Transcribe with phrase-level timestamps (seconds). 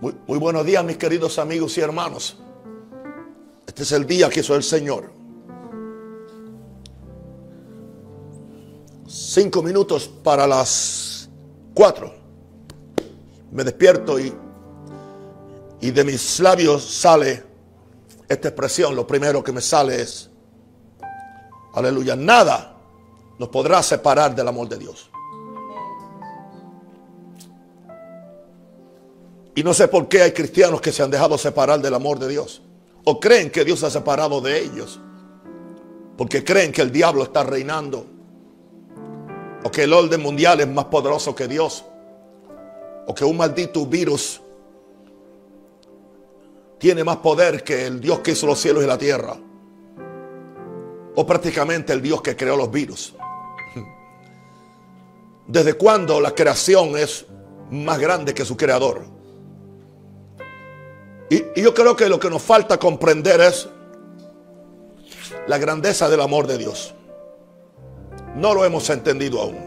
[0.00, 2.36] Muy, buenos días, mis queridos amigos y hermanos.
[3.64, 5.12] Este es el día que hizo el Señor.
[9.06, 11.30] Cinco minutos para las
[11.74, 12.12] cuatro.
[13.52, 14.34] Me despierto y,
[15.80, 17.44] y de mis labios sale
[18.28, 18.96] esta expresión.
[18.96, 20.28] Lo primero que me sale es,
[21.74, 22.76] aleluya, nada
[23.38, 25.08] nos podrá separar del amor de Dios.
[29.58, 32.28] Y no sé por qué hay cristianos que se han dejado separar del amor de
[32.28, 32.62] Dios.
[33.02, 35.00] O creen que Dios se ha separado de ellos.
[36.16, 38.06] Porque creen que el diablo está reinando.
[39.64, 41.84] O que el orden mundial es más poderoso que Dios.
[43.08, 44.40] O que un maldito virus
[46.78, 49.36] tiene más poder que el Dios que hizo los cielos y la tierra.
[51.16, 53.12] O prácticamente el Dios que creó los virus.
[55.48, 57.26] ¿Desde cuándo la creación es
[57.72, 59.17] más grande que su creador?
[61.30, 63.68] Y, yo creo que lo que nos falta comprender es
[65.46, 66.94] la grandeza del amor de Dios.
[68.36, 69.58] No lo hemos entendido aún.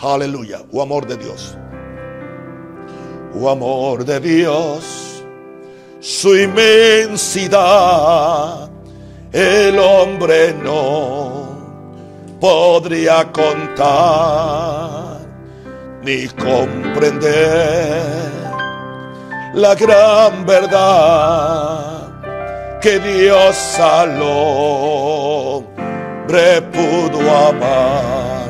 [0.00, 1.56] Aleluya, o amor de Dios.
[3.38, 5.24] O amor de Dios,
[6.00, 8.68] su inmensidad,
[9.32, 11.56] el hombre no
[12.40, 15.20] podría contar
[16.02, 18.41] ni comprender
[19.54, 22.08] la gran verdad
[22.80, 25.52] que Dios al hombre
[26.72, 28.48] pudo amar.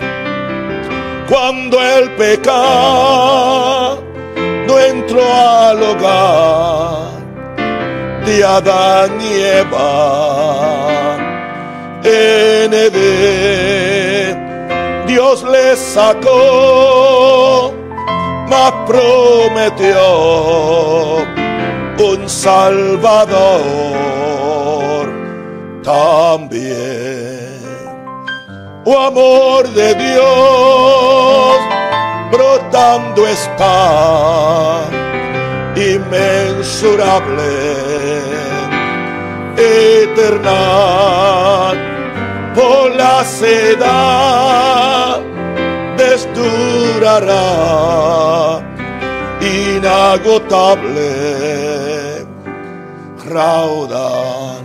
[1.28, 4.03] Cuando el pecado
[4.89, 7.12] entró al hogar
[8.25, 11.17] de Adán y Eva,
[12.05, 14.42] en Edén
[15.06, 17.02] Dios les sacó
[18.86, 19.98] prometió
[21.98, 23.53] un Salvador
[25.83, 27.62] también.
[28.85, 31.57] Oh amor de Dios
[32.30, 34.83] brotando está
[35.77, 37.52] inmensurable,
[39.57, 40.52] eterna
[42.55, 44.92] por la seda
[49.40, 51.11] inagotable
[53.29, 54.63] raudal.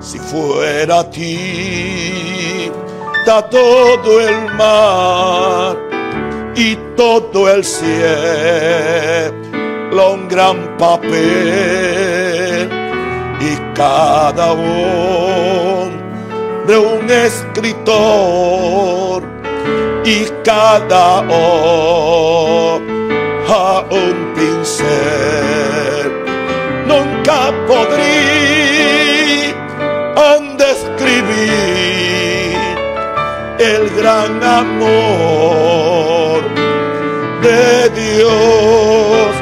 [0.00, 2.70] Si fuera ti,
[3.26, 5.76] da todo el mar
[6.56, 9.42] y todo el cielo
[10.14, 12.68] un gran papel
[13.40, 15.81] y cada uno
[16.66, 19.22] de un escritor
[20.04, 22.80] y cada hoja
[23.90, 26.12] un pincel.
[26.86, 28.42] Nunca podría
[30.72, 32.56] describir
[33.58, 36.42] el gran amor
[37.42, 39.36] de Dios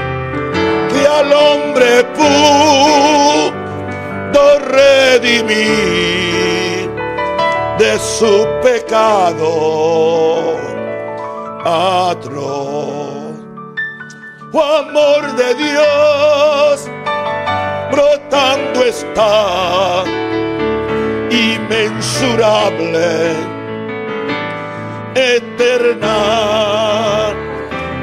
[0.91, 3.53] que al hombre pudo
[4.59, 6.20] redimir
[7.91, 9.51] de su pecado
[11.65, 13.34] atroz.
[14.53, 16.89] Oh, amor de Dios
[17.91, 20.05] brotando está
[21.31, 23.09] inmensurable,
[25.15, 26.19] eterna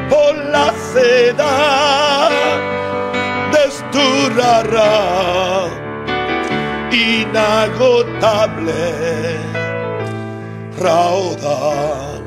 [0.09, 2.30] por la seda
[3.58, 4.96] desturará
[6.92, 8.48] inagotable
[10.80, 12.24] raudal.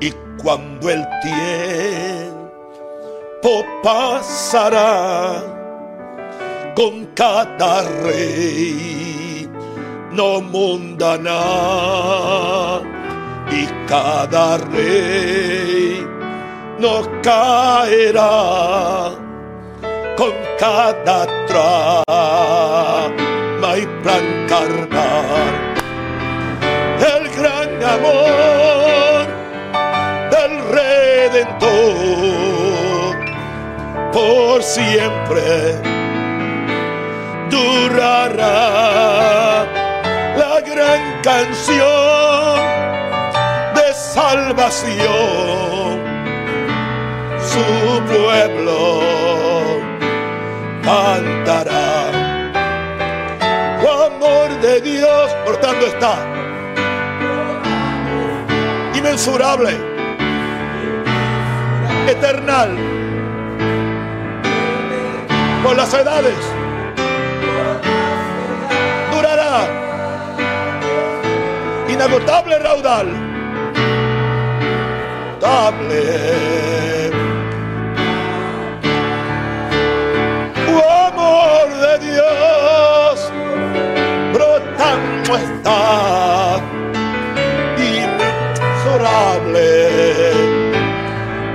[0.00, 0.12] Y
[0.42, 2.46] cuando el tiempo
[3.82, 5.42] pasará
[6.74, 9.48] con cada rey
[10.12, 11.40] no mundana
[13.50, 16.06] y cada rey
[16.78, 19.12] no caerá
[20.16, 22.06] con cada trama
[23.78, 25.65] y plan carnal
[27.00, 29.26] el gran amor
[30.30, 31.66] del Redentor
[34.12, 35.80] por siempre
[37.50, 38.46] durará.
[40.36, 42.60] La gran canción
[43.74, 45.06] de salvación
[47.40, 47.66] su
[48.04, 49.00] pueblo
[50.82, 51.84] cantará.
[54.06, 56.45] Amor de Dios portando está
[59.06, 59.70] inmensurable,
[62.08, 62.76] eternal
[65.62, 66.34] por las edades.
[69.12, 69.68] Durará
[71.88, 73.06] inagotable raudal.
[75.40, 77.12] Dable.
[81.08, 83.32] Amor de Dios
[84.32, 86.35] brotando está
[89.06, 90.32] inexorable,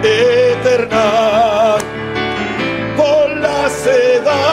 [0.03, 1.77] eterna
[2.97, 4.43] por la seda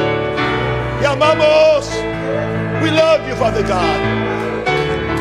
[1.02, 2.15] Te amamos.
[2.86, 4.00] We love you, Father God.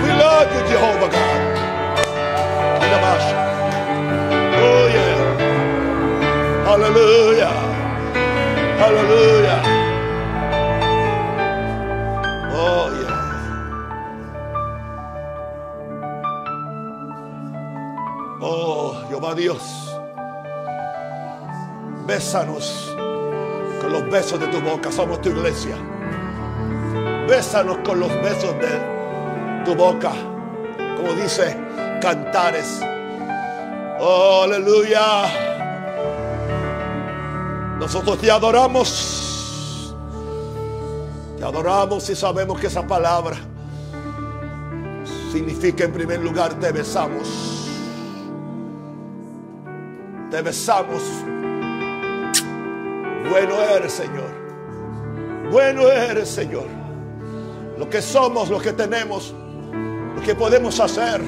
[0.04, 1.40] We love you, Jehovah God.
[4.66, 5.16] Oh, yeah.
[6.66, 7.54] Hallelujah.
[8.82, 9.60] Hallelujah.
[12.52, 13.16] Oh, yeah.
[18.42, 19.64] Oh, Jehová Dios.
[22.06, 22.94] Bésanos
[23.80, 24.92] con los besos de tu boca.
[24.92, 25.93] Somos tu iglesia.
[27.28, 30.12] Bésanos con los besos de tu boca.
[30.96, 31.56] Como dice
[32.00, 32.80] Cantares.
[33.98, 35.24] Oh, aleluya.
[37.78, 39.94] Nosotros te adoramos.
[41.38, 43.36] Te adoramos y sabemos que esa palabra
[45.32, 47.68] significa en primer lugar te besamos.
[50.30, 51.02] Te besamos.
[53.30, 54.30] Bueno eres, Señor.
[55.50, 56.83] Bueno eres, Señor.
[57.78, 59.34] Lo que somos, lo que tenemos,
[60.14, 61.20] lo que podemos hacer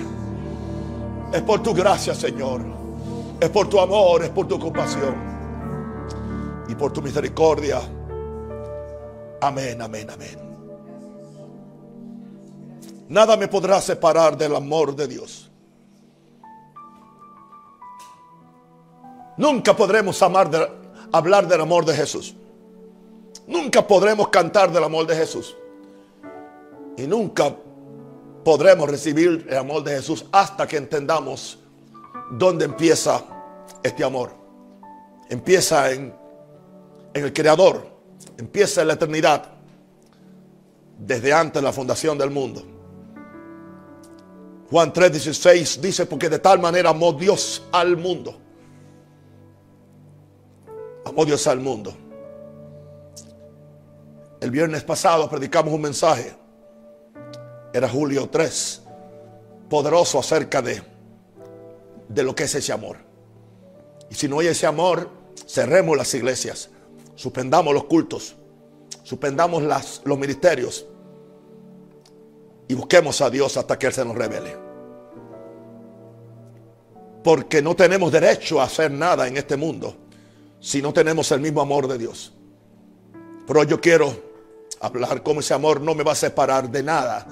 [1.32, 2.62] es por tu gracia, Señor.
[3.40, 5.14] Es por tu amor, es por tu compasión
[6.68, 7.80] y por tu misericordia.
[9.42, 10.38] Amén, amén, amén.
[13.08, 15.50] Nada me podrá separar del amor de Dios.
[19.36, 20.66] Nunca podremos amar de-
[21.12, 22.34] hablar del amor de Jesús.
[23.46, 25.54] Nunca podremos cantar del amor de Jesús.
[26.96, 27.54] Y nunca
[28.44, 31.58] podremos recibir el amor de Jesús hasta que entendamos
[32.30, 33.22] dónde empieza
[33.82, 34.32] este amor.
[35.28, 36.14] Empieza en,
[37.12, 37.86] en el Creador.
[38.38, 39.50] Empieza en la eternidad.
[40.98, 42.62] Desde antes de la fundación del mundo.
[44.70, 48.36] Juan 3:16 dice, porque de tal manera amó Dios al mundo.
[51.04, 51.94] Amó Dios al mundo.
[54.40, 56.45] El viernes pasado predicamos un mensaje.
[57.76, 58.82] Era julio 3
[59.68, 60.82] poderoso acerca de,
[62.08, 62.96] de lo que es ese amor.
[64.08, 65.10] Y si no hay ese amor,
[65.46, 66.70] cerremos las iglesias,
[67.16, 68.34] suspendamos los cultos,
[69.02, 69.62] suspendamos
[70.04, 70.86] los ministerios
[72.66, 74.56] y busquemos a Dios hasta que Él se nos revele.
[77.22, 79.98] Porque no tenemos derecho a hacer nada en este mundo
[80.60, 82.32] si no tenemos el mismo amor de Dios.
[83.46, 84.16] Pero yo quiero
[84.80, 87.26] hablar como ese amor no me va a separar de nada.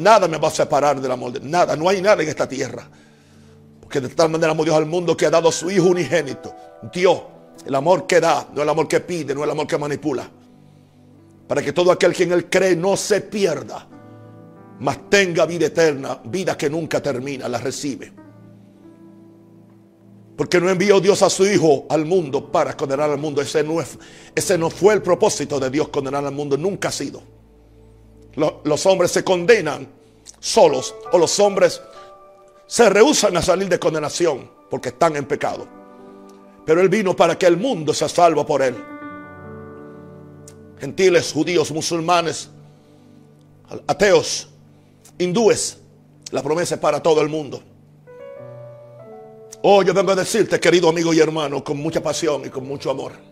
[0.00, 1.76] Nada me va a separar del amor de nada.
[1.76, 2.88] No hay nada en esta tierra.
[3.80, 6.54] Porque de tal manera amó Dios al mundo que ha dado a su Hijo unigénito.
[6.92, 7.20] Dios,
[7.66, 10.30] el amor que da, no el amor que pide, no el amor que manipula.
[11.46, 13.86] Para que todo aquel que en Él cree no se pierda,
[14.78, 18.12] mas tenga vida eterna, vida que nunca termina, la recibe.
[20.36, 23.42] Porque no envió Dios a su Hijo al mundo para condenar al mundo.
[23.42, 23.74] Ese no,
[24.34, 26.56] ese no fue el propósito de Dios condenar al mundo.
[26.56, 27.39] Nunca ha sido.
[28.34, 29.88] Los, hombres se condenan
[30.38, 31.80] solos o los hombres
[32.66, 35.66] se rehusan a salir de condenación porque están en pecado.
[36.64, 38.76] Pero Él vino para que el mundo se salva por Él.
[40.78, 42.48] Gentiles, judíos, musulmanes,
[43.86, 44.48] ateos,
[45.18, 45.78] hindúes.
[46.30, 47.62] La promesa es para todo el mundo.
[49.62, 52.90] Oh, yo vengo a decirte, querido amigo y hermano, con mucha pasión y con mucho
[52.90, 53.29] amor.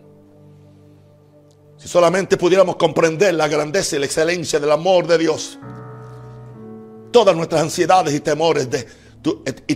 [1.79, 5.57] Si solamente pudiéramos comprender la grandeza y la excelencia del amor de Dios,
[7.09, 8.19] todas nuestras ansiedades y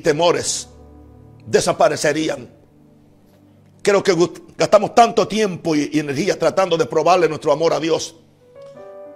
[0.01, 0.67] temores,
[1.45, 2.49] desaparecerían.
[3.81, 4.13] Creo que
[4.57, 8.15] gastamos tanto tiempo y, y energía tratando de probarle nuestro amor a Dios.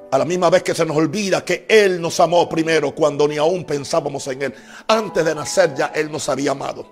[0.10, 3.36] A la misma vez que se nos olvida que Él nos amó primero cuando ni
[3.36, 4.54] aún pensábamos en Él.
[4.88, 6.88] Antes de nacer ya Él nos había amado.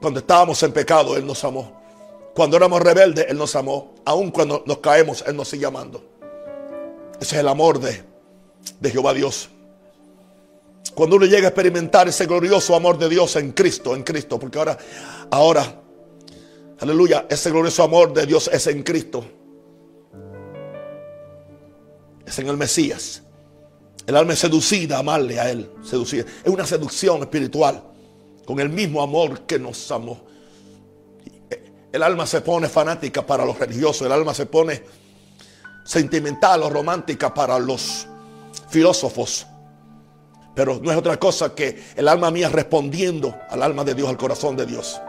[0.00, 1.78] Cuando estábamos en pecado, Él nos amó.
[2.38, 3.96] Cuando éramos rebeldes, Él nos amó.
[4.04, 6.04] Aun cuando nos caemos, Él nos sigue amando.
[7.20, 8.04] Ese es el amor de,
[8.78, 9.48] de Jehová Dios.
[10.94, 14.56] Cuando uno llega a experimentar ese glorioso amor de Dios en Cristo, en Cristo, porque
[14.56, 14.78] ahora,
[15.32, 15.82] ahora,
[16.78, 19.24] aleluya, ese glorioso amor de Dios es en Cristo.
[22.24, 23.20] Es en el Mesías.
[24.06, 25.68] El alma es seducida a amarle a Él.
[25.82, 26.24] Seducida.
[26.44, 27.82] Es una seducción espiritual
[28.46, 30.28] con el mismo amor que nos amó.
[31.92, 34.82] El alma se pone fanática para los religiosos, el alma se pone
[35.84, 38.06] sentimental o romántica para los
[38.68, 39.46] filósofos.
[40.54, 44.18] Pero no es otra cosa que el alma mía respondiendo al alma de Dios, al
[44.18, 45.00] corazón de Dios.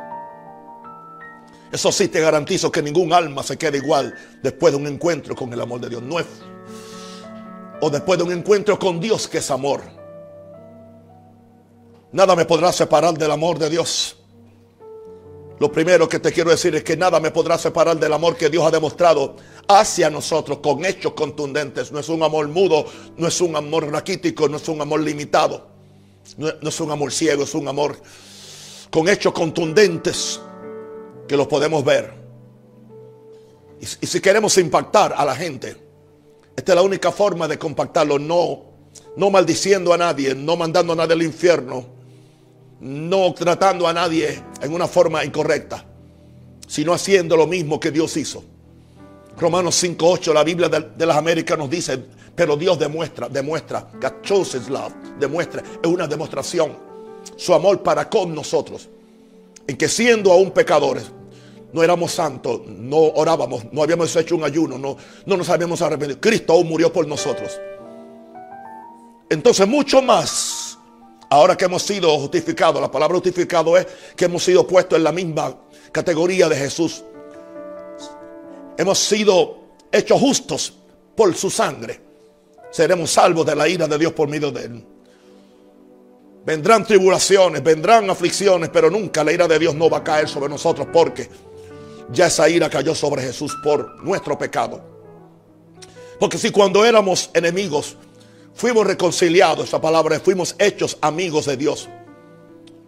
[1.71, 5.51] Eso sí te garantizo que ningún alma se queda igual después de un encuentro con
[5.51, 6.01] el amor de Dios.
[6.01, 6.25] No es.
[7.81, 9.81] O después de un encuentro con Dios que es amor.
[12.12, 14.18] Nada me podrá separar del amor de Dios.
[15.60, 18.50] Lo primero que te quiero decir es que nada me podrá separar del amor que
[18.50, 19.36] Dios ha demostrado
[19.68, 21.92] hacia nosotros con hechos contundentes.
[21.92, 22.86] No es un amor mudo,
[23.18, 25.68] no es un amor raquítico, no es un amor limitado.
[26.38, 27.98] No, es un amor ciego, es un amor
[28.89, 30.39] con hechos contundentes
[31.28, 32.13] que los podemos ver.
[33.82, 35.75] Y, si queremos impactar a la gente,
[36.56, 38.63] esta es la única forma de compactarlo, no,
[39.18, 42.00] no maldiciendo a nadie, no mandando a nadie al infierno
[42.80, 45.86] no tratando a nadie en una forma incorrecta,
[46.68, 48.44] sino haciendo lo mismo que Dios hizo.
[49.38, 51.98] Romanos 5.8, la Biblia de, las Américas nos dice,
[52.36, 56.74] pero Dios demuestra, demuestra, God chose love, demuestra, es una demostración,
[57.36, 58.89] su amor para con nosotros,
[59.66, 61.12] en que siendo aún pecadores,
[61.72, 66.20] no éramos santos, no orábamos, no habíamos hecho un ayuno, no, no nos habíamos arrepentido.
[66.20, 67.60] Cristo aún murió por nosotros.
[69.30, 70.68] Entonces mucho más
[71.29, 75.12] Ahora que hemos sido justificados, la palabra justificado es que hemos sido puestos en la
[75.12, 75.55] misma
[75.91, 77.03] categoría de Jesús.
[78.77, 79.59] Hemos sido
[79.91, 80.74] hechos justos
[81.15, 82.00] por su sangre.
[82.71, 84.86] Seremos salvos de la ira de Dios por medio de él.
[86.45, 90.50] Vendrán tribulaciones, vendrán aflicciones, pero nunca la ira de Dios no va a caer sobre
[90.50, 91.29] nosotros porque
[92.12, 94.81] ya esa ira cayó sobre Jesús por nuestro pecado.
[96.19, 97.98] Porque si cuando éramos enemigos,
[98.60, 101.88] Fuimos reconciliados, esa palabra, fuimos hechos amigos de Dios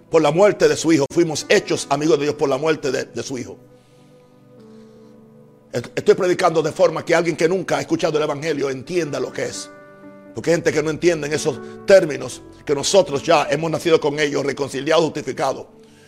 [0.10, 1.06] por la muerte de su Hijo.
[1.10, 3.58] Fuimos hechos amigos de Dios por la muerte de, su Hijo.
[5.72, 9.46] Estoy predicando de forma que alguien que nunca ha escuchado el Evangelio entienda lo que
[9.46, 9.70] es.
[10.36, 14.20] Porque hay gente que no entiende en esos términos que nosotros ya hemos nacido con
[14.20, 15.68] ellos, reconciliados, justificados.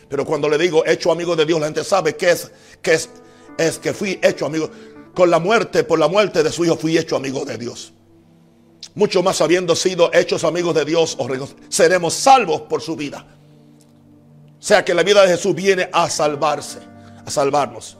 [0.09, 2.51] Pero cuando le digo hecho amigo de Dios, la gente sabe que es,
[2.81, 3.09] que es,
[3.57, 4.69] es que fui hecho amigo.
[5.15, 7.92] Con la muerte, por la muerte de su hijo, fui hecho amigo de Dios
[8.95, 11.17] mucho más habiendo sido hechos amigos de Dios,
[11.69, 13.25] seremos salvos por su vida.
[14.59, 16.79] O sea que la vida de Jesús viene a salvarse,
[17.25, 17.97] a salvarnos.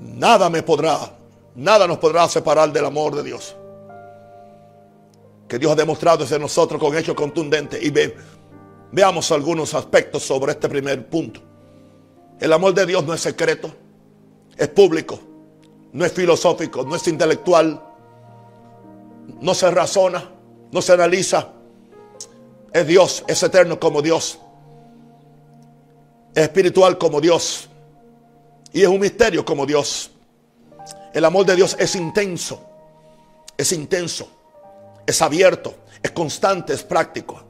[0.00, 0.98] Nada me podrá,
[1.54, 3.56] nada nos podrá separar del amor de Dios.
[5.52, 7.82] que Dios ha demostrado hacia nosotros con hechos contundentes.
[7.82, 8.16] Y ve,
[8.90, 11.40] veamos algunos aspectos sobre este primer punto.
[12.40, 13.70] El amor de Dios no es secreto,
[14.56, 15.20] es público,
[15.92, 17.82] no es filosófico, no es intelectual,
[19.40, 20.30] no se razona,
[20.70, 21.48] no se analiza.
[22.72, 24.38] Es Dios, es eterno como Dios,
[26.34, 27.68] es espiritual como Dios
[28.72, 30.10] y es un misterio como Dios.
[31.12, 32.64] El amor de Dios es intenso,
[33.56, 34.28] es intenso,
[35.06, 37.42] es abierto, es constante, es práctico.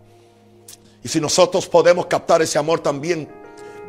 [1.04, 3.28] Y si nosotros podemos captar ese amor también,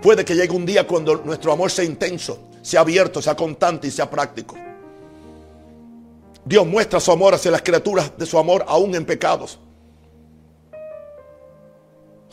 [0.02, 3.92] puede que llegue un día cuando nuestro amor sea intenso, sea abierto, sea constante y
[3.92, 4.56] sea práctico.
[6.46, 9.60] Dios muestra su amor hacia las criaturas de su amor aún en pecados.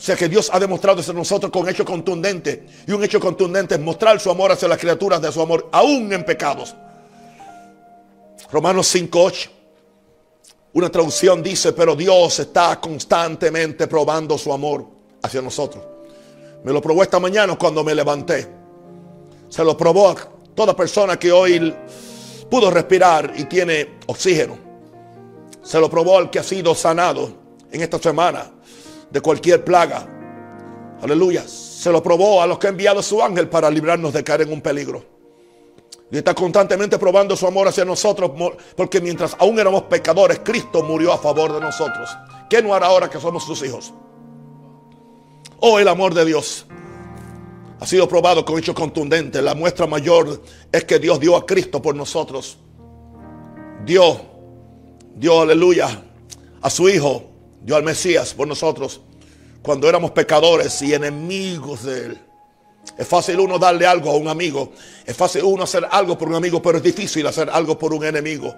[0.01, 2.59] O sea que Dios ha demostrado hacia nosotros con hechos contundentes.
[2.87, 6.11] Y un hecho contundente es mostrar su amor hacia las criaturas de su amor aún
[6.11, 6.75] en pecados.
[8.51, 9.49] Romanos 5.8.
[10.73, 14.87] Una traducción dice, pero Dios está constantemente probando su amor
[15.21, 15.83] hacia nosotros.
[16.63, 18.47] Me lo probó esta mañana cuando me levanté.
[19.49, 20.15] Se lo probó a
[20.55, 21.75] toda persona que hoy
[22.51, 24.57] pudo respirar y tiene oxígeno.
[25.63, 27.31] Se lo probó al que ha sido sanado
[27.71, 28.51] en esta semana
[29.09, 30.05] de cualquier plaga.
[31.01, 31.47] Aleluya.
[31.47, 34.51] Se lo probó a los que ha enviado su ángel para librarnos de caer en
[34.51, 35.03] un peligro.
[36.11, 38.31] Y está constantemente probando su amor hacia nosotros,
[38.75, 42.09] porque mientras aún éramos pecadores, Cristo murió a favor de nosotros.
[42.49, 43.93] ¿Qué no hará ahora que somos sus hijos?
[45.61, 46.65] Oh, el amor de Dios
[47.81, 49.41] ha sido probado con hechos contundentes.
[49.41, 52.59] La muestra mayor es que Dios dio a Cristo por nosotros.
[53.83, 54.19] Dios,
[55.15, 56.03] dio, aleluya,
[56.61, 57.23] a su Hijo,
[57.59, 59.01] dio al Mesías por nosotros
[59.63, 62.21] cuando éramos pecadores y enemigos de Él.
[62.99, 64.73] Es fácil uno darle algo a un amigo.
[65.03, 68.05] Es fácil uno hacer algo por un amigo, pero es difícil hacer algo por un
[68.05, 68.53] enemigo.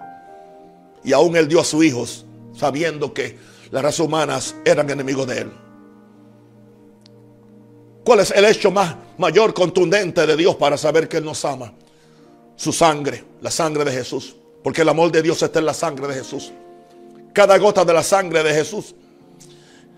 [1.02, 3.38] Y aún Él dio a sus hijos, sabiendo que
[3.70, 5.63] las razas humanas eran enemigos de Él.
[8.04, 11.72] ¿Cuál es el hecho más mayor, contundente de Dios para saber que Él nos ama?
[12.54, 14.36] Su sangre, la sangre de Jesús.
[14.62, 16.52] Porque el amor de Dios está en la sangre de Jesús.
[17.32, 18.94] Cada gota de la sangre de Jesús,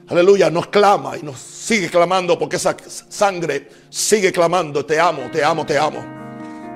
[0.09, 2.77] aleluya, nos clama y nos sigue clamando porque esa
[3.09, 6.17] sangre sigue clamando, te amo, te amo, te amo.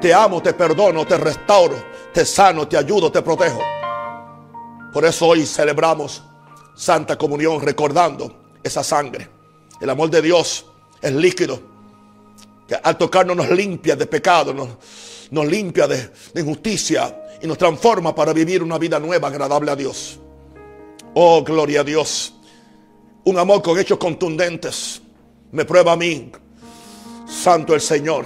[0.00, 1.76] Te amo, te perdono, te restauro,
[2.12, 3.60] te sano, te ayudo, te protejo.
[4.92, 6.22] Por eso hoy celebramos
[6.74, 9.28] Santa Comunión recordando esa sangre.
[9.80, 10.66] El amor de Dios
[11.00, 11.60] es líquido.
[12.66, 18.32] Que al tocarnos nos limpia de pecado, nos, limpia de injusticia y nos transforma para
[18.32, 20.18] vivir una vida nueva, agradable a Dios.
[21.14, 22.34] Oh, gloria a Dios.
[23.24, 25.00] Un amor con hechos contundentes.
[25.52, 26.30] Me prueba a mí,
[27.26, 28.24] Santo el Señor,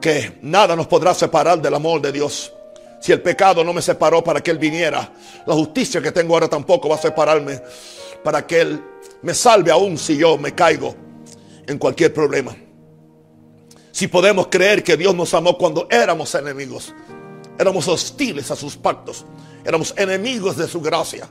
[0.00, 2.52] que nada nos podrá separar del amor de Dios.
[3.00, 5.12] Si el pecado no me separó para que Él viniera,
[5.46, 7.62] la justicia que tengo ahora tampoco va a separarme
[8.24, 8.82] para que Él
[9.22, 11.07] me salve aún si yo me caigo
[11.68, 12.56] en cualquier problema.
[13.92, 16.94] Si podemos creer que Dios nos amó cuando éramos enemigos,
[17.58, 19.24] éramos hostiles a sus pactos,
[19.64, 21.28] éramos enemigos de su gracia.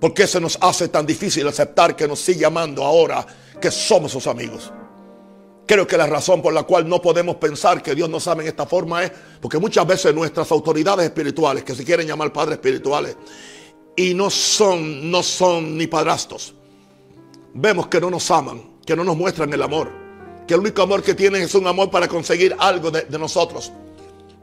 [0.00, 3.26] ¿Por qué se nos hace tan difícil aceptar que nos sigue amando ahora
[3.60, 4.72] que somos sus amigos?
[5.66, 8.48] Creo que la razón por la cual no podemos pensar que Dios nos ama en
[8.48, 9.10] esta forma es
[9.40, 13.16] porque muchas veces nuestras autoridades espirituales, que se quieren llamar padres espirituales,
[13.96, 16.54] y no son, no son ni padrastros,
[17.54, 19.90] vemos que no nos aman que no nos muestran el amor.
[20.46, 23.72] Que el único amor que tienen es un amor para conseguir algo de, nosotros.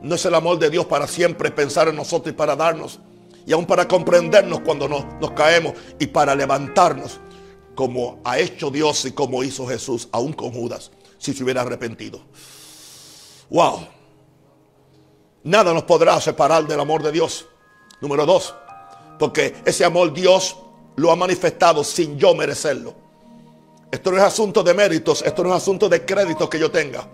[0.02, 3.00] No es el amor de Dios para siempre pensar en nosotros y para darnos.
[3.46, 7.20] Y aún para comprendernos cuando nos, nos caemos y para levantarnos.
[7.74, 12.22] Como ha hecho Dios y como hizo Jesús, aún con Judas, si se hubiera arrepentido.
[13.50, 13.88] Wow.
[15.44, 17.48] Nada nos podrá separar del amor de Dios.
[18.02, 18.54] Número dos,
[19.18, 20.58] porque ese amor Dios
[20.98, 23.03] lo ha manifestado sin yo merecerlo.
[23.94, 27.08] Esto no es asunto de méritos, esto no es asunto de créditos que yo tenga.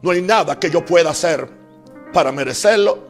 [0.00, 1.50] No hay nada que yo pueda hacer
[2.12, 3.08] para merecerlo,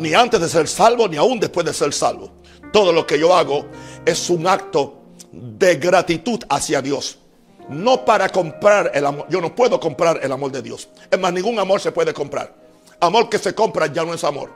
[0.00, 2.32] ni antes de ser salvo, ni aún después de ser salvo.
[2.72, 3.66] Todo lo que yo hago
[4.04, 4.96] es un acto
[5.30, 7.20] de gratitud hacia Dios.
[7.68, 9.26] No para comprar el amor.
[9.30, 10.88] Yo no puedo comprar el amor de Dios.
[11.08, 12.52] Es más, ningún amor se puede comprar.
[12.98, 14.50] Amor que se compra ya no es amor.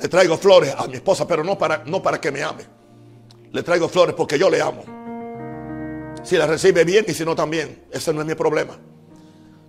[0.00, 2.64] Le traigo flores a mi esposa, pero no para, no para que me ame.
[3.52, 4.84] Le traigo flores porque yo le amo.
[6.22, 7.84] Si la recibe bien y si no también.
[7.90, 8.78] Ese no es mi problema.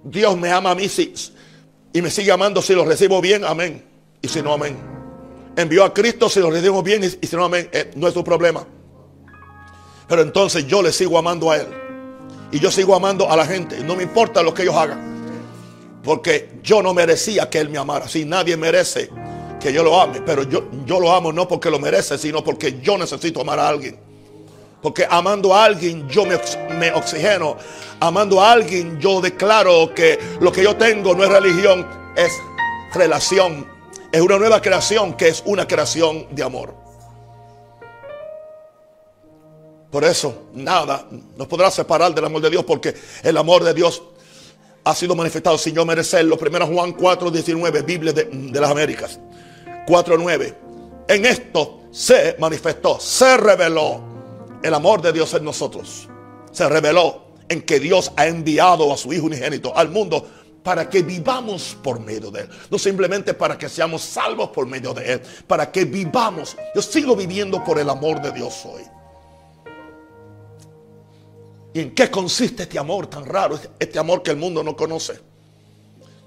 [0.03, 0.87] Dios me ama a mí
[1.93, 3.83] y me sigue amando si lo recibo bien, amén.
[4.21, 4.77] Y si no, amén.
[5.57, 7.69] Envió a Cristo si lo recibo bien y, si no, amén.
[7.73, 8.65] Eh, no es su problema.
[10.07, 11.67] Pero entonces yo le sigo amando a Él.
[12.51, 13.79] Y yo sigo amando a la gente.
[13.83, 15.99] No me importa lo que ellos hagan.
[16.03, 18.07] Porque yo no merecía que Él me amara.
[18.07, 19.09] Si nadie merece
[19.61, 20.21] que yo lo ame.
[20.21, 23.67] Pero yo, yo lo amo no porque lo merece, sino porque yo necesito amar a
[23.67, 23.97] alguien.
[24.81, 26.39] Porque amando a alguien yo me,
[26.77, 27.55] me, oxigeno.
[27.99, 32.31] Amando a alguien yo declaro que lo que yo tengo no es religión, es
[32.93, 33.67] relación.
[34.11, 36.73] Es una nueva creación que es una creación de amor.
[39.91, 41.05] Por eso nada
[41.37, 44.01] nos podrá separar del amor de Dios porque el amor de Dios
[44.83, 46.37] ha sido manifestado sin yo merecerlo.
[46.37, 49.19] Primero Juan 4, 19, Biblia de, de las Américas.
[49.87, 50.55] 4.9.
[51.07, 54.01] En esto se manifestó, se reveló
[54.63, 56.07] el amor de Dios en nosotros.
[56.51, 60.25] Se reveló en que Dios ha enviado a su Hijo unigénito al mundo
[60.63, 62.49] para que vivamos por medio de Él.
[62.69, 66.55] No simplemente para que seamos salvos por medio de Él, para que vivamos.
[66.75, 68.83] Yo sigo viviendo por el amor de Dios hoy.
[71.73, 73.59] ¿Y en qué consiste este amor tan raro?
[73.79, 75.19] Este amor que el mundo no conoce.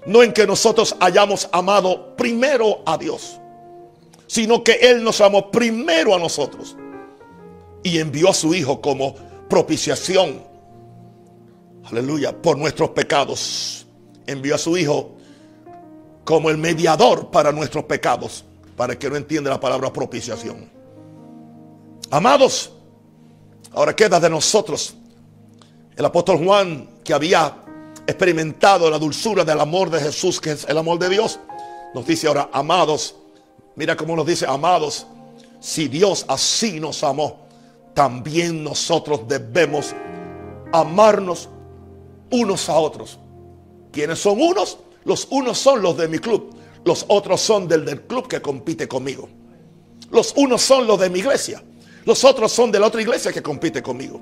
[0.05, 3.39] No en que nosotros hayamos amado primero a Dios
[4.27, 6.75] sino que Él nos amó primero a nosotros
[7.83, 9.15] y envió a su Hijo como
[9.49, 10.43] propiciación,
[11.85, 13.85] aleluya, por nuestros pecados.
[14.25, 15.11] Envió a su Hijo
[16.23, 18.43] como el mediador para nuestros pecados,
[18.75, 20.69] para el que no entiende la palabra propiciación.
[22.09, 22.71] Amados,
[23.71, 24.95] ahora queda de nosotros
[25.95, 27.55] el apóstol Juan que había
[28.07, 31.39] experimentado la dulzura del amor de Jesús, que es el amor de Dios.
[31.93, 33.15] Nos dice ahora, amados,
[33.75, 35.05] Mira cómo nos dice, amados,
[35.59, 37.47] si Dios así nos amó,
[37.93, 39.93] también nosotros debemos
[40.71, 41.49] amarnos
[42.31, 43.19] unos a otros.
[43.91, 44.77] ¿Quiénes son unos?
[45.03, 46.55] Los unos son los de mi club.
[46.83, 49.29] Los otros son del del club que compite conmigo.
[50.11, 51.63] Los unos son los de mi iglesia.
[52.05, 54.21] Los otros son de la otra iglesia que compite conmigo.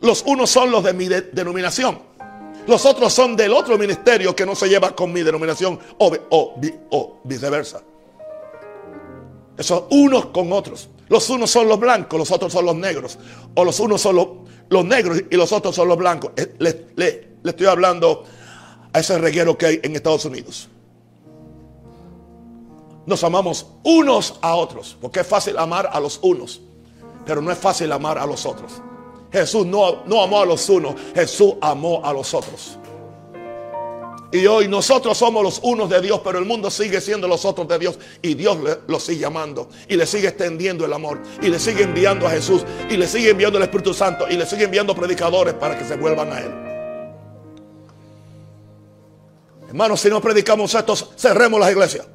[0.00, 2.00] Los unos son los de mi denominación.
[2.66, 7.82] Los otros son del otro ministerio que no se lleva con mi denominación o, viceversa.
[9.60, 10.88] Esos unos con otros.
[11.08, 13.18] Los unos son los blancos, los otros son los negros.
[13.54, 14.16] O los unos son
[14.70, 16.32] los, negros y los otros son los blancos.
[16.34, 18.24] Eh, le, estoy hablando
[18.90, 20.70] a ese reguero que hay en Estados Unidos.
[23.04, 24.96] Nos amamos unos a otros.
[24.98, 26.62] Porque es fácil amar a los unos.
[27.26, 28.80] Pero no es fácil amar a los otros.
[29.30, 30.94] Jesús no, no amó a los unos.
[31.14, 32.78] Jesús amó a los otros.
[34.32, 37.66] Y hoy nosotros somos los unos de Dios, pero el mundo sigue siendo los otros
[37.66, 37.98] de Dios.
[38.22, 39.68] Y Dios lo sigue amando.
[39.88, 41.20] Y le sigue extendiendo el amor.
[41.42, 42.64] Y le sigue enviando a Jesús.
[42.88, 44.26] Y le sigue enviando el Espíritu Santo.
[44.28, 46.52] Y le sigue enviando predicadores para que se vuelvan a Él.
[49.68, 52.06] Hermanos, si no predicamos esto, cerremos las iglesias.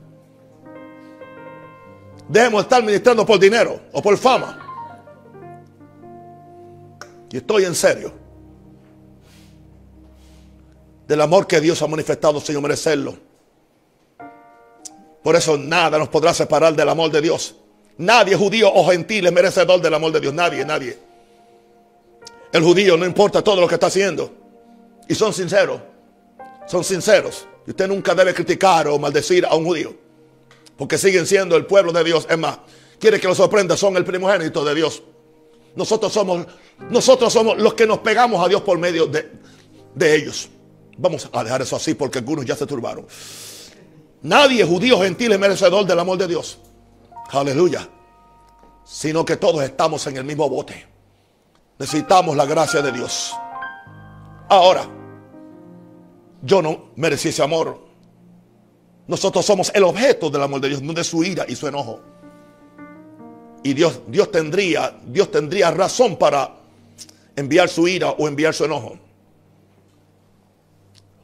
[2.29, 4.61] Dejemos de estar ministrando por dinero o por fama.
[7.29, 8.24] Y estoy en serio
[11.07, 13.17] del amor que Dios ha manifestado sin merecerlo.
[15.23, 17.55] Por eso nada nos podrá separar del amor de Dios.
[17.97, 20.33] Nadie judío o gentil es merecedor del amor de Dios.
[20.33, 20.97] Nadie, nadie.
[22.51, 24.31] El judío no importa todo lo que está haciendo.
[25.07, 25.81] Y son sinceros.
[26.67, 27.47] Son sinceros.
[27.65, 29.95] Y usted nunca debe criticar o maldecir a un judío.
[30.77, 32.27] Porque siguen siendo el pueblo de Dios.
[32.29, 32.59] Es más,
[32.99, 35.01] quiere que lo sorprenda, son el primogénito de Dios.
[35.75, 36.45] Nosotros somos,
[36.89, 39.31] nosotros somos los que nos pegamos a Dios por medio de,
[39.93, 40.49] de ellos.
[40.97, 43.05] Vamos a dejar eso así porque algunos ya se turbaron.
[44.21, 46.59] Nadie, judío, gentil, es merecedor del amor de Dios.
[47.31, 47.87] Aleluya.
[48.85, 50.85] Sino que todos estamos en el mismo bote.
[51.77, 53.33] Necesitamos la gracia de Dios.
[54.47, 54.87] Ahora,
[56.41, 57.83] yo no merecí ese amor.
[59.07, 61.99] Nosotros somos el objeto del amor de Dios, no de su ira y su enojo.
[63.63, 66.55] Y Dios, Dios tendría, Dios tendría razón para
[67.35, 69.04] enviar su ira o enviar su enojo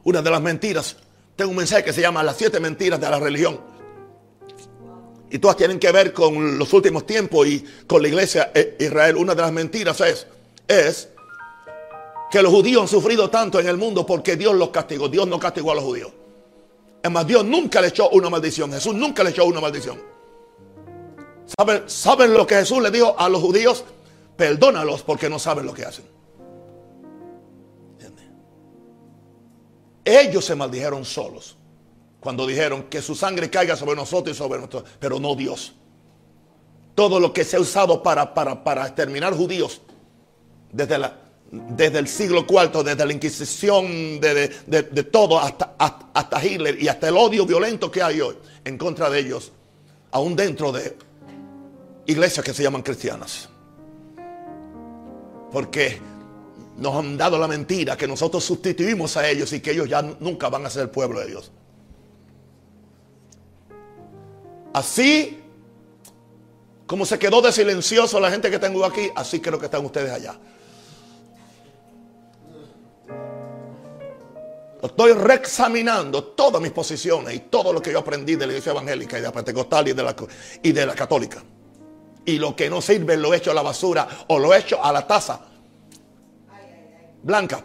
[0.04, 0.96] una de las mentiras.
[1.36, 3.60] Tengo un mensaje que se llama Las siete mentiras de la religión.
[5.30, 9.16] Y todas tienen que ver con los últimos tiempos y con la iglesia de Israel.
[9.16, 10.26] Una de las mentiras es,
[10.68, 11.08] es
[12.30, 15.08] que los judíos han sufrido tanto en el mundo porque Dios los castigó.
[15.08, 16.12] Dios no castigó a los judíos.
[17.02, 18.72] Es más, Dios nunca le echó una maldición.
[18.72, 20.00] Jesús nunca le echó una maldición.
[21.56, 23.84] ¿Saben, ¿Saben lo que Jesús le dijo a los judíos?
[24.36, 26.04] Perdónalos porque no saben lo que hacen.
[30.04, 31.56] Ellos se maldijeron solos
[32.20, 35.74] cuando dijeron que su sangre caiga sobre nosotros y sobre nosotros, pero no Dios.
[36.94, 39.80] Todo lo que se ha usado para, para, para exterminar judíos
[40.70, 41.18] desde, la,
[41.50, 47.08] desde el siglo IV, desde la Inquisición, de, de, todo, hasta, hasta, Hitler y hasta
[47.08, 49.52] el odio violento que hay hoy en contra de ellos,
[50.10, 50.96] aún dentro de
[52.06, 53.48] iglesias que se llaman cristianas.
[55.50, 56.00] Porque
[56.82, 60.48] nos han dado la mentira que nosotros sustituimos a ellos y que ellos ya nunca
[60.48, 61.52] van a ser el pueblo de Dios.
[64.74, 65.38] Así
[66.86, 70.10] como se quedó de silencioso la gente que tengo aquí, así creo que están ustedes
[70.10, 70.36] allá.
[74.82, 79.18] Estoy reexaminando todas mis posiciones y todo lo que yo aprendí de la iglesia evangélica
[79.18, 80.16] y de la pentecostal y de la,
[80.60, 81.44] y de la católica.
[82.24, 84.84] Y lo que no sirve lo he hecho a la basura o lo he hecho
[84.84, 85.51] a la taza
[87.22, 87.64] blanca.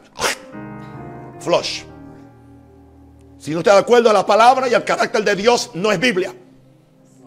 [1.40, 1.84] Flush.
[3.38, 6.00] Si no está de acuerdo a la palabra y al carácter de Dios, no es
[6.00, 6.34] Biblia.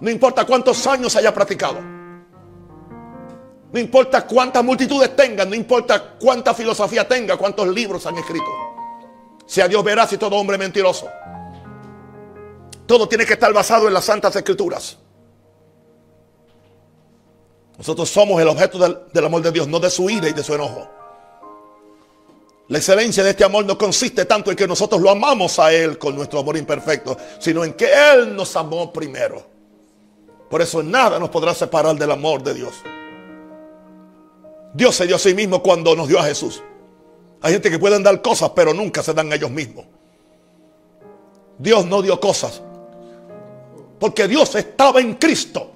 [0.00, 1.80] No importa cuántos años haya practicado.
[3.72, 8.50] No importa cuántas multitudes tengan, no importa cuánta filosofía tenga, cuántos libros han escrito.
[9.46, 11.08] Sea Dios veraz y todo hombre mentiroso.
[12.86, 14.98] Todo tiene que estar basado en las santas escrituras.
[17.78, 18.78] Nosotros somos el objeto
[19.12, 20.99] del, amor de Dios, no de su ira y de su enojo.
[22.70, 25.98] La excelencia de este amor no consiste tanto en que nosotros lo amamos a Él
[25.98, 29.44] con nuestro amor imperfecto, sino en que Él nos amó primero.
[30.48, 32.74] Por eso nada nos podrá separar del amor de Dios.
[34.72, 36.62] Dios se dio a sí mismo cuando nos dio a Jesús.
[37.42, 39.86] Hay gente que pueden dar cosas, pero nunca se dan a ellos mismos.
[41.58, 42.62] Dios no dio cosas.
[43.98, 45.72] Porque Dios estaba en Cristo.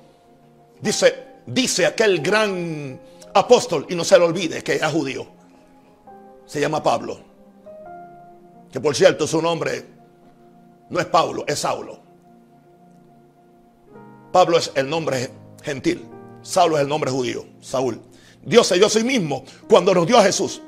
[0.80, 3.00] Dice, dice aquel gran
[3.34, 5.34] apóstol, y no se lo olvide, que es judío.
[6.46, 7.18] Se llama Pablo.
[8.70, 9.84] Que por cierto su nombre
[10.90, 12.00] no es Pablo, es Saulo.
[14.32, 15.30] Pablo es el nombre
[15.62, 16.08] gentil.
[16.42, 18.00] Saulo es el nombre judío, Saúl.
[18.44, 20.60] Dios se dio a sí mismo cuando nos dio a Jesús.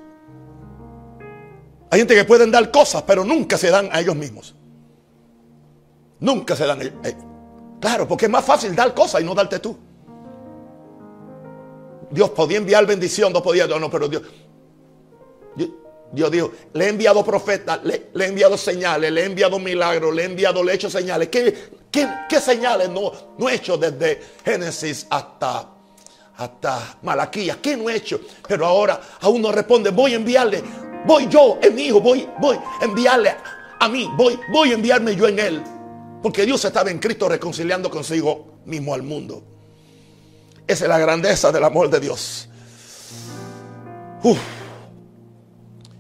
[1.91, 4.55] Hay gente que pueden dar cosas, pero nunca se dan a ellos mismos.
[6.21, 6.83] Nunca se dan.
[6.83, 7.17] Eh,
[7.81, 9.77] claro, porque es más fácil dar cosas y no darte tú.
[12.11, 14.23] Dios podía enviar bendición, no podía, no, pero Dios,
[16.13, 20.23] Dios, dijo, le he enviado profetas, le, he enviado señales, le he enviado milagros, le
[20.23, 21.29] he enviado, le he hecho señales.
[21.29, 21.55] ¿Qué,
[21.91, 25.77] qué, señales no, no he hecho desde Génesis hasta
[26.37, 26.99] hasta.
[27.31, 28.21] ¿Qué no he hecho?
[28.47, 29.91] Pero ahora aún no responde.
[29.91, 30.63] Voy a enviarle.
[31.07, 32.01] Voy yo en mi hijo.
[32.01, 33.35] Voy, voy a enviarle
[33.81, 34.09] a mí.
[34.17, 35.63] Voy, voy a enviarme yo en él.
[36.23, 39.43] Porque Dios estaba en Cristo reconciliando consigo mismo al mundo.
[40.67, 42.49] Esa es la grandeza del amor de Dios.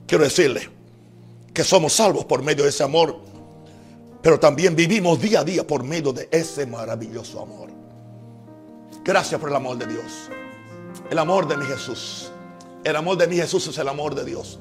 [0.07, 0.69] Quiero decirle
[1.53, 3.17] que somos salvos por medio de ese amor.
[4.23, 7.71] Pero también vivimos día a día por medio de ese maravilloso amor.
[9.05, 10.31] Gracias por el amor de Dios.
[11.11, 12.31] El amor de mi Jesús.
[12.83, 14.59] El amor de mi Jesús es el amor de Dios.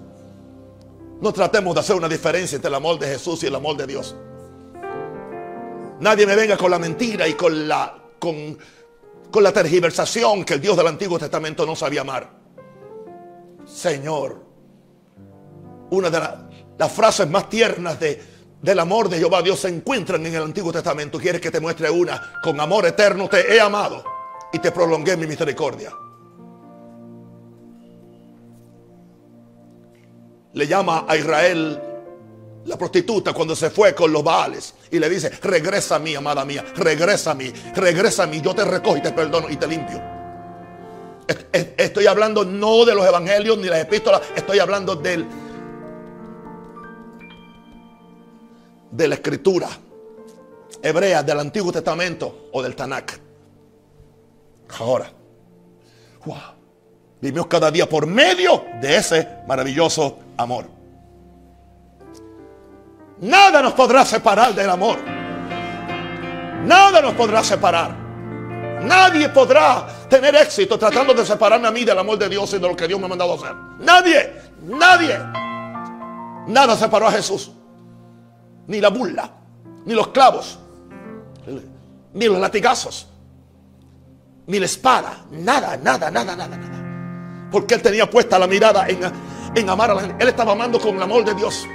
[1.22, 3.88] No tratemos de hacer una diferencia entre el amor de Jesús y el amor de
[3.88, 4.16] Dios.
[6.00, 8.58] Nadie me venga con la mentira y con la, con,
[9.42, 12.30] la tergiversación que el Dios del Antiguo Testamento no sabía amar.
[13.66, 14.45] Señor,
[15.92, 16.22] una de
[16.78, 18.22] las frases más tiernas de,
[18.62, 21.20] del amor de Jehová Dios se encuentran en el Antiguo Testamento.
[21.20, 22.34] ¿Quieres que te muestre una?
[22.44, 24.04] Con amor eterno te he amado
[24.52, 25.92] y te prolongué mi misericordia.
[30.54, 31.82] Le llama a Israel
[32.66, 36.44] la prostituta cuando se fue con los baales y le dice, regresa a mí, amada
[36.46, 39.68] mía, regresa a mí, regresa a mí, yo te recojo y te perdono y te
[39.68, 40.02] limpio.
[41.52, 45.26] Estoy hablando no de los evangelios ni las epístolas, estoy hablando del
[48.96, 49.68] de la escritura
[50.82, 53.20] hebrea del Antiguo Testamento o del Tanakh.
[54.80, 55.12] Ahora,
[57.20, 60.66] vivimos cada día por medio de ese maravilloso amor.
[63.22, 64.98] Nada nos podrá separar del amor.
[66.64, 67.96] Nada nos podrá separar.
[68.82, 72.68] Nadie podrá tener éxito tratando de separarme a mí del amor de Dios y de
[72.68, 73.54] lo que Dios me ha mandado hacer.
[73.80, 75.18] Nadie, nadie.
[76.48, 77.52] Nada separó a Jesús.
[78.68, 79.32] Ni la burla,
[79.86, 80.60] ni los clavos,
[82.14, 83.08] ni los latigazos
[84.48, 87.50] ni la espada, nada, nada, nada, nada, nada.
[87.52, 89.00] Porque él tenía puesta la mirada en,
[89.56, 90.24] en amar a la gente.
[90.24, 91.66] Él estaba amando con el amor de Dios.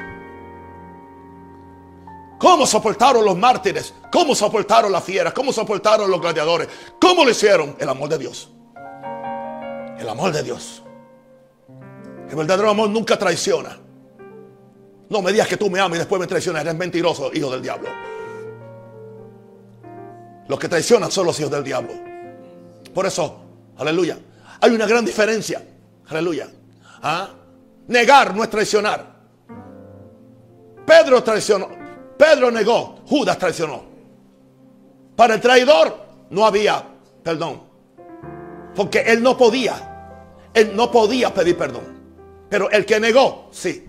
[2.39, 3.93] ¿Cómo soportaron los mártires?
[4.11, 5.33] ¿Cómo soportaron las fieras?
[5.33, 6.69] ¿Cómo soportaron los gladiadores?
[7.01, 7.77] ¿Cómo lo hicieron?
[7.79, 8.49] El amor de Dios.
[9.99, 10.83] El amor de Dios.
[12.29, 13.77] El verdadero amor nunca traiciona.
[15.11, 16.63] No me digas que tú me amas y después me traicionas.
[16.63, 17.89] Eres mentiroso, hijo del diablo.
[20.47, 21.93] Los que traicionan son los hijos del diablo.
[22.95, 23.41] Por eso,
[23.77, 24.19] aleluya.
[24.61, 25.63] Hay una gran diferencia.
[26.09, 26.49] Aleluya.
[27.03, 27.29] ¿Ah?
[27.89, 29.05] Negar no es traicionar.
[30.87, 31.69] Pedro traicionó.
[32.17, 33.01] Pedro negó.
[33.07, 33.83] Judas traicionó.
[35.17, 36.85] Para el traidor no había
[37.23, 37.63] perdón.
[38.77, 40.49] Porque él no podía.
[40.55, 42.01] Él no podía pedir perdón.
[42.49, 43.87] Pero el que negó, sí.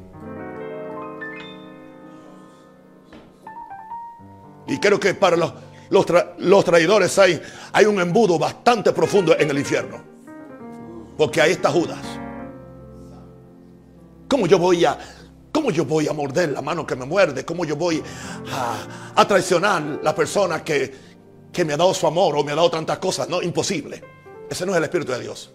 [4.72, 5.52] Y creo que para los,
[5.90, 7.42] los, traidores hay,
[7.74, 10.02] hay un embudo bastante profundo en el infierno.
[11.18, 12.00] Porque ahí está Judas.
[14.30, 14.98] ¿Cómo yo voy a,
[15.52, 17.44] cómo yo voy a morder la mano que me muerde?
[17.44, 18.02] ¿Cómo yo voy
[18.50, 20.96] a, a traicionar la persona que,
[21.52, 23.28] que me ha dado su amor o me ha dado tantas cosas?
[23.28, 24.02] No, imposible.
[24.50, 25.52] Ese no es el Espíritu de Dios.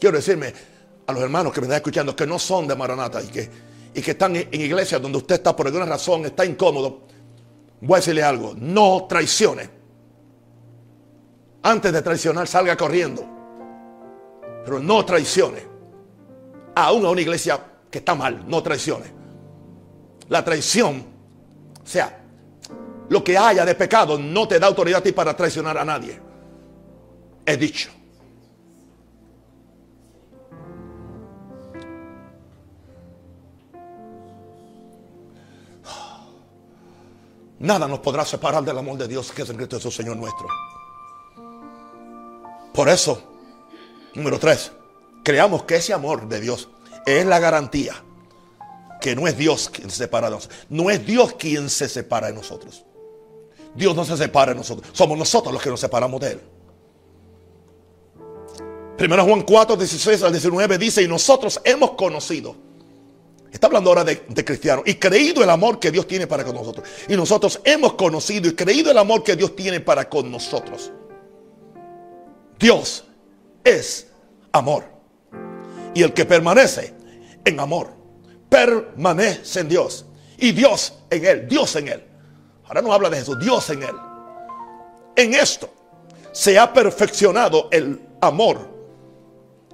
[0.00, 0.73] Quiero decirme
[1.06, 3.50] a los hermanos que me están escuchando que no son de Maranata y que,
[3.94, 7.02] y que están en, iglesias donde usted está por alguna razón, está incómodo.
[7.80, 9.68] Voy a decirle algo, no traicione.
[11.62, 13.24] Antes de traicionar, salga corriendo.
[14.64, 15.62] Pero no traicione.
[16.74, 19.06] Aún a una iglesia que está mal, no traicione.
[20.28, 21.04] La traición,
[21.82, 22.24] o sea,
[23.08, 26.18] lo que haya de pecado no te da autoridad a ti para traicionar a nadie.
[27.44, 27.90] He dicho.
[37.64, 40.46] Nada nos podrá separar del amor de Dios que es en Cristo Jesús, Señor nuestro.
[42.74, 43.22] Por eso,
[44.14, 44.70] número tres,
[45.22, 46.68] creamos que ese amor de Dios
[47.06, 47.94] es la garantía
[49.00, 50.58] que no es Dios quien se separa de nosotros.
[50.68, 52.84] No es Dios quien se separa de nosotros.
[53.74, 54.86] Dios no se separa de nosotros.
[54.92, 56.40] Somos nosotros los que nos separamos de Él.
[58.98, 62.56] Primero Juan 4, 16 al 19 dice, y nosotros hemos conocido
[63.54, 64.82] Está hablando ahora de, cristianos.
[64.84, 66.88] Y creído el amor que Dios tiene para con nosotros.
[67.08, 70.90] Y nosotros hemos conocido y creído el amor que Dios tiene para con nosotros.
[72.58, 73.04] Dios
[73.62, 74.08] es
[74.50, 74.82] amor.
[75.94, 76.94] Y el que permanece
[77.44, 77.92] en amor,
[78.48, 80.04] permanece en Dios.
[80.36, 82.04] Y Dios en él, Dios en él.
[82.64, 83.94] Ahora no habla de Jesús, Dios en él.
[85.14, 85.72] En esto
[86.32, 88.68] se ha perfeccionado el amor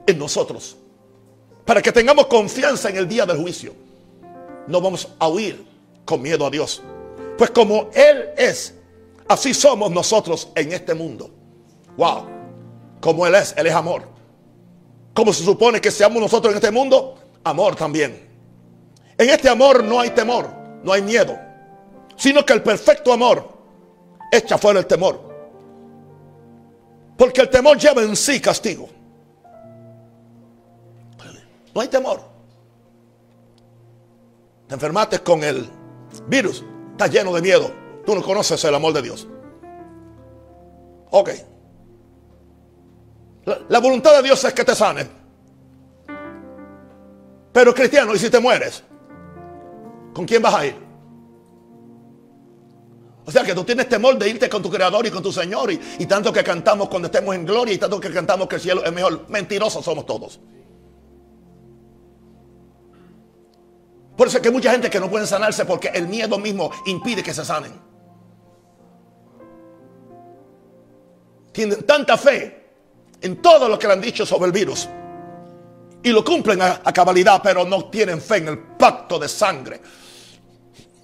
[0.06, 0.76] en nosotros
[1.70, 3.72] para que tengamos confianza en el día del juicio.
[4.66, 5.64] No vamos a huir
[6.04, 6.82] con miedo a Dios.
[7.38, 8.74] Pues como Él es,
[9.28, 11.30] así somos nosotros en este mundo.
[11.96, 12.26] Wow.
[13.00, 14.02] Como Él es, Él es amor.
[15.14, 18.28] Como se supone que seamos nosotros en este mundo, amor también.
[19.16, 20.50] En este amor no hay temor,
[20.82, 21.38] no hay miedo,
[22.16, 23.48] sino que el perfecto amor
[24.32, 25.20] echa fuera el temor.
[27.16, 28.88] Porque el temor lleva en sí castigo.
[31.74, 32.20] No hay temor.
[34.66, 35.68] Te enfermaste con el
[36.26, 36.64] virus.
[36.92, 37.70] Estás lleno de miedo.
[38.04, 39.26] Tú no conoces el amor de Dios.
[41.10, 41.30] Ok.
[43.68, 45.08] La, voluntad de Dios es que te sane.
[47.52, 48.84] Pero cristiano, ¿y si te mueres?
[50.12, 50.76] ¿Con quién vas a ir?
[53.24, 55.72] O sea que tú tienes temor de irte con tu creador y con tu Señor.
[55.72, 58.60] Y, y tanto que cantamos cuando estemos en gloria y tanto que cantamos que el
[58.60, 59.28] cielo es mejor.
[59.28, 60.40] Mentirosos somos todos.
[64.20, 66.70] Por eso es que hay mucha gente que no puede sanarse porque el miedo mismo
[66.84, 67.72] impide que se sanen.
[71.50, 72.66] Tienen tanta fe
[73.22, 74.86] en todo lo que le han dicho sobre el virus.
[76.02, 79.80] Y lo cumplen a, cabalidad, pero no tienen fe en el pacto de sangre.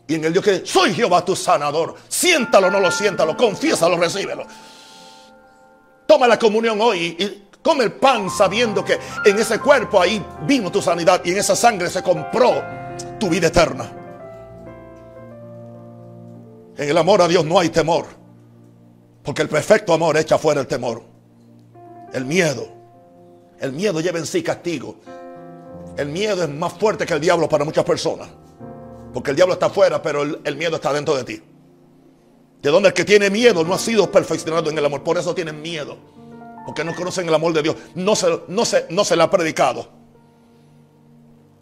[0.07, 1.95] Y en el Dios que soy Jehová tu sanador.
[2.07, 4.47] Siéntalo, no lo siéntalo, confiésalo, recíbelo.
[6.07, 10.71] Toma la comunión hoy y come el pan sabiendo que en ese cuerpo ahí vino
[10.71, 12.85] tu sanidad y en esa sangre se compró
[13.19, 13.93] tu vida eterna.
[16.77, 18.07] En el amor a Dios no hay temor.
[19.23, 21.03] Porque el perfecto amor echa fuera el temor.
[22.13, 22.69] El miedo.
[23.59, 24.97] El miedo lleva en sí castigo.
[25.97, 28.29] El miedo es más fuerte que el diablo para muchas personas.
[29.13, 31.43] Porque el diablo está afuera, pero el, miedo está dentro de ti.
[32.61, 35.03] De donde el que tiene miedo no ha sido perfeccionado en el amor.
[35.03, 35.97] Por eso tienen miedo.
[36.67, 37.77] Porque no conocen el amor de Dios.
[37.95, 39.89] No se, no se, no se le ha predicado.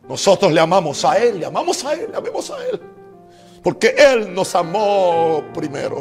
[0.08, 2.80] Nosotros le amamos a Él, le amamos a Él, le amamos a Él.
[3.62, 6.00] Porque Él nos amó primero.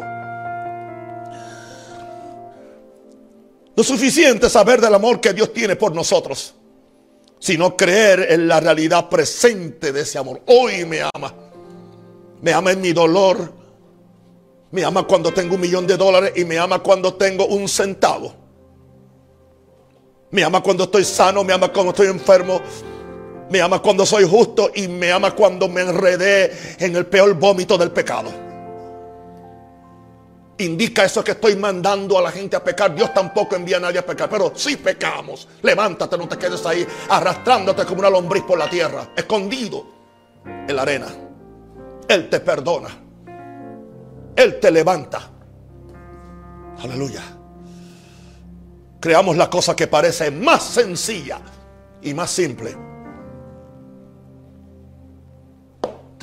[3.75, 6.53] No es suficiente saber del amor que Dios tiene por nosotros,
[7.39, 10.41] sino creer en la realidad presente de ese amor.
[10.45, 11.33] Hoy me ama.
[12.41, 13.53] Me ama en mi dolor.
[14.71, 18.33] Me ama cuando tengo un millón de dólares y me ama cuando tengo un centavo.
[20.31, 22.59] Me ama cuando estoy sano, me ama cuando estoy enfermo.
[23.53, 27.77] Me ama cuando soy justo y me ama cuando me enredé en el peor vómito
[27.77, 28.31] del pecado.
[30.57, 32.95] Indica eso que estoy mandando a la gente a pecar.
[32.95, 35.47] Dios tampoco envía a nadie a pecar, pero si pecamos.
[35.61, 39.85] Levántate, no te quedes ahí arrastrándote como una lombriz por la tierra, escondido
[40.43, 41.07] en la arena.
[42.07, 42.89] Él te perdona.
[44.35, 45.29] Él te levanta.
[46.81, 47.21] Aleluya.
[48.99, 51.39] creamos la cosa que parece más sencilla
[52.01, 52.92] y más simple.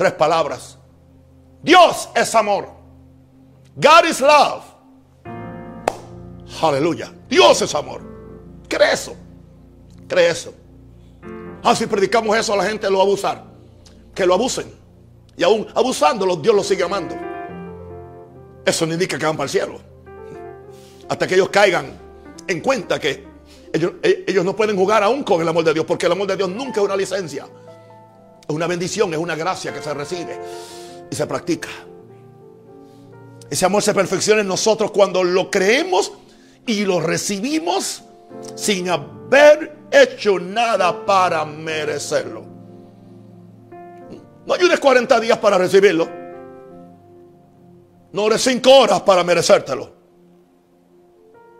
[0.01, 0.79] Tres palabras.
[1.61, 2.67] Dios es amor.
[3.75, 4.63] God is love.
[6.59, 7.13] Aleluya.
[7.29, 8.01] Dios es amor.
[8.67, 9.15] Cree eso.
[10.07, 10.55] Cree eso.
[11.61, 13.43] Ah, si predicamos eso, la gente lo va a abusar.
[14.15, 14.73] Que lo abusen.
[15.37, 17.15] Y aún abusándolo, Dios lo sigue amando.
[18.65, 19.79] Eso no indica que van para el cielo.
[21.09, 21.95] Hasta que ellos caigan
[22.47, 23.23] en cuenta que
[23.71, 25.85] ellos, ellos, no pueden jugar aún con el amor de Dios.
[25.85, 27.45] Porque el amor de Dios nunca es una licencia.
[28.47, 30.39] Es una bendición, es una gracia que se recibe
[31.09, 31.69] y se practica.
[33.49, 36.13] Ese amor se perfecciona en nosotros cuando lo creemos
[36.65, 38.03] y lo recibimos
[38.55, 42.45] sin haber hecho nada para merecerlo.
[44.45, 46.07] No ayudes 40 días para recibirlo.
[48.13, 49.93] No ores 5 horas para merecértelo.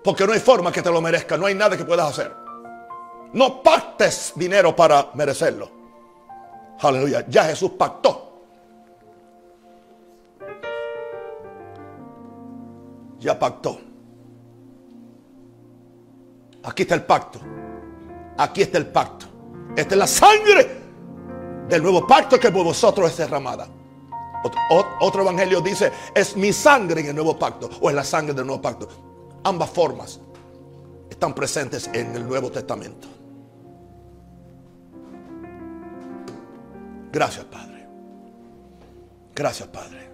[0.03, 1.38] Porque no hay forma que te lo merezca.
[1.38, 2.34] No hay nada que puedas hacer.
[3.34, 5.80] No pactes dinero para merecerlo.
[6.82, 7.25] Aleluya.
[7.27, 8.32] Ya Jesús pactó.
[13.19, 13.79] Ya pactó.
[16.63, 17.39] Aquí está el pacto.
[18.38, 19.27] Aquí está el pacto.
[19.75, 20.82] Esta es la sangre
[21.67, 23.67] del nuevo pacto que por vosotros es derramada.
[24.99, 28.47] Otro, evangelio dice, es mi sangre en el nuevo pacto o es la sangre del
[28.47, 28.88] nuevo pacto.
[29.43, 30.19] Ambas formas
[31.09, 33.07] están presentes en el Nuevo Testamento.
[37.12, 37.88] Gracias, Padre.
[39.36, 40.12] Gracias, Padre.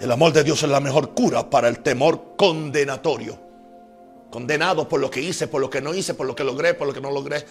[0.00, 3.38] El amor de Dios es la mejor cura para el temor condenatorio.
[4.32, 6.88] Condenado por lo que hice, por lo que no hice, por lo que logré, por
[6.88, 7.44] lo que no logré.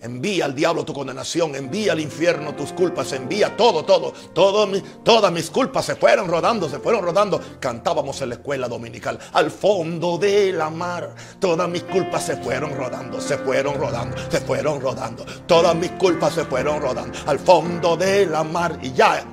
[0.00, 4.68] Envía al diablo tu condenación, envía al infierno tus culpas, envía todo, todo, todo
[5.02, 7.40] todas mis culpas se fueron rodando, se fueron rodando.
[7.60, 12.74] Cantábamos en la escuela dominical, al fondo de la mar, todas mis culpas se fueron
[12.76, 17.96] rodando, se fueron rodando, se fueron rodando, todas mis culpas se fueron rodando, al fondo
[17.96, 19.24] de la mar y ya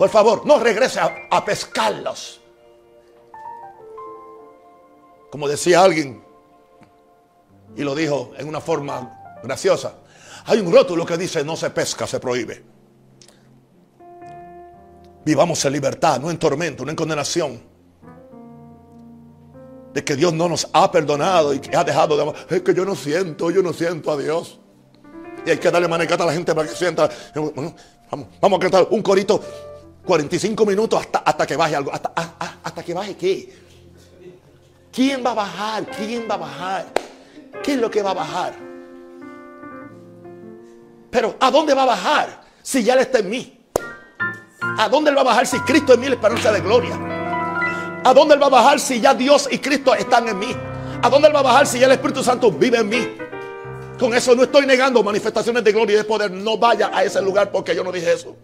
[0.00, 2.40] por favor, no regrese a, pescarlos.
[5.30, 6.24] Como decía alguien,
[7.76, 9.94] y lo dijo en una forma graciosa,
[10.46, 12.62] hay un rótulo que dice no se pesca, se prohíbe.
[15.24, 17.60] Vivamos en libertad, no en tormento, no en condenación.
[19.92, 22.34] De que Dios no nos ha perdonado y que ha dejado de amar.
[22.48, 24.58] Es que yo no siento, yo no siento a Dios.
[25.44, 27.10] Y hay que darle manecata a la gente para que sienta.
[27.34, 27.74] vamos,
[28.40, 29.40] vamos a cantar un corito
[30.04, 31.92] 45 minutos hasta, hasta que baje algo.
[31.92, 33.52] Hasta, ah, ah, hasta, que baje qué.
[34.92, 35.86] ¿Quién va a bajar?
[35.90, 36.86] ¿Quién va a bajar?
[37.62, 38.54] ¿Qué es lo que va a bajar?
[41.10, 43.60] Pero ¿a dónde va a bajar si ya Él está en mí?
[44.78, 46.94] ¿A dónde Él va a bajar si Cristo es mi esperanza de gloria?
[48.04, 50.56] ¿A dónde Él va a bajar si ya Dios y Cristo están en mí?
[51.02, 53.16] ¿A dónde Él va a bajar si ya el Espíritu Santo vive en mí?
[53.98, 56.30] Con eso no estoy negando manifestaciones de gloria y de poder.
[56.30, 58.34] No vaya a ese lugar porque yo no dije eso.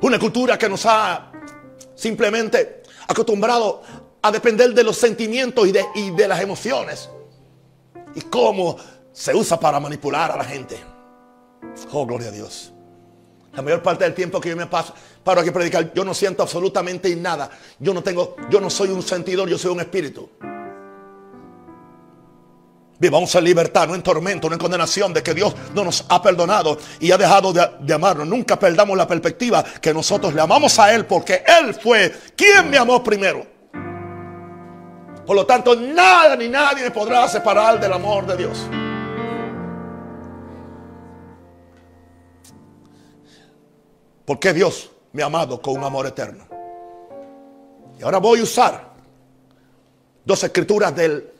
[0.00, 1.30] Una cultura que nos ha
[1.94, 3.82] simplemente acostumbrado
[4.24, 7.10] a depender de los sentimientos y de, y de las emociones.
[8.14, 8.74] Y cómo
[9.12, 10.78] se usa para manipular a la gente.
[11.92, 12.72] Oh, gloria a Dios.
[13.52, 16.42] La mayor parte del tiempo que yo me paso, paro aquí predicar, yo no siento
[16.42, 17.50] absolutamente nada.
[17.78, 20.30] Yo no tengo, yo no soy un sentidor, yo soy un espíritu.
[22.98, 26.22] Vivamos en libertad, no en tormento, no en condenación de que Dios no nos ha
[26.22, 28.26] perdonado y ha dejado de, amarnos.
[28.26, 32.78] Nunca perdamos la perspectiva que nosotros le amamos a Él porque Él fue quien me
[32.78, 33.53] amó primero.
[35.26, 38.66] Por lo tanto, nada ni nadie podrá separar del amor de Dios.
[44.24, 46.46] Porque Dios me ha amado con un amor eterno.
[47.98, 48.90] Y ahora voy a usar
[50.24, 51.34] dos escrituras del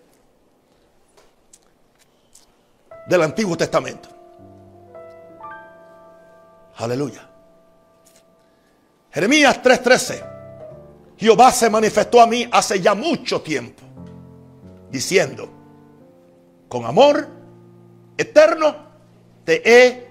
[3.06, 4.08] del Antiguo Testamento.
[6.76, 7.28] Aleluya.
[9.12, 10.33] Jeremías 3:13.
[11.16, 13.82] Jehová se manifestó a mí hace ya mucho tiempo,
[14.90, 15.48] diciendo,
[16.68, 17.28] con amor
[18.16, 18.76] eterno
[19.44, 20.08] te he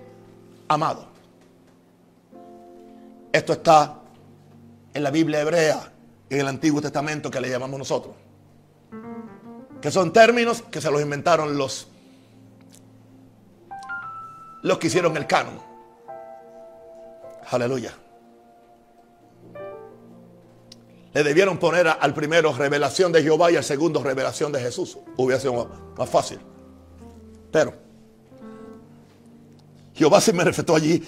[0.67, 1.07] amado.
[3.31, 3.99] Esto está
[4.93, 5.91] en la Biblia hebrea,
[6.29, 8.15] en el Antiguo Testamento que le llamamos nosotros.
[9.81, 11.87] Que son términos que se los inventaron los
[14.63, 15.59] los que hicieron el canon.
[17.51, 17.93] Aleluya.
[21.13, 24.97] Le debieron poner al primero revelación de Jehová y al segundo revelación de Jesús.
[25.15, 26.39] Hubiera sido más fácil.
[27.51, 27.73] Pero
[29.93, 31.03] Jehová se manifestó allí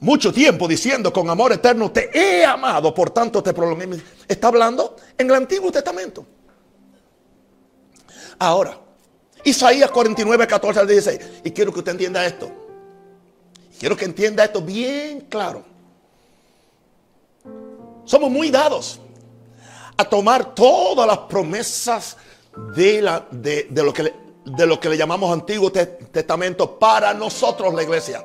[0.00, 4.02] mucho tiempo diciendo, con amor eterno te he amado, por tanto te prolongué.
[4.28, 6.26] Está hablando en el Antiguo Testamento.
[8.38, 8.78] Ahora,
[9.44, 11.20] Isaías 49, 14 al 16.
[11.44, 12.50] Y quiero que usted entienda esto.
[13.78, 15.64] Quiero que entienda esto bien claro.
[18.04, 19.00] Somos muy dados
[20.02, 22.16] a tomar todas las promesas
[22.74, 24.12] de, la, de, lo, que,
[24.44, 28.24] de lo que le llamamos Antiguo Testamento para nosotros, la iglesia.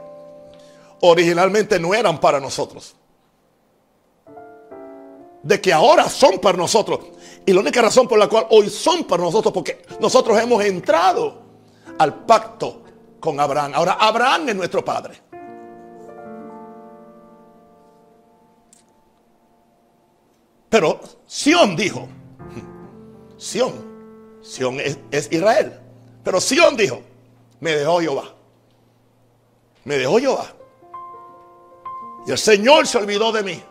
[1.02, 2.96] Originalmente no eran para nosotros.
[5.44, 7.00] De que ahora son para nosotros.
[7.46, 11.42] Y la única razón por la cual hoy son para nosotros, porque nosotros hemos entrado
[11.98, 12.84] al pacto
[13.20, 13.72] con Abraham.
[13.76, 15.27] Ahora Abraham es nuestro padre.
[20.70, 22.08] Pero Sión dijo,
[23.38, 25.80] Sión, Sión es, Israel.
[26.24, 27.02] Pero Sión dijo,
[27.60, 28.34] me dejó Jehová.
[29.86, 30.54] Me dejó Jehová.
[32.28, 33.64] Y el Señor se olvidó de mí.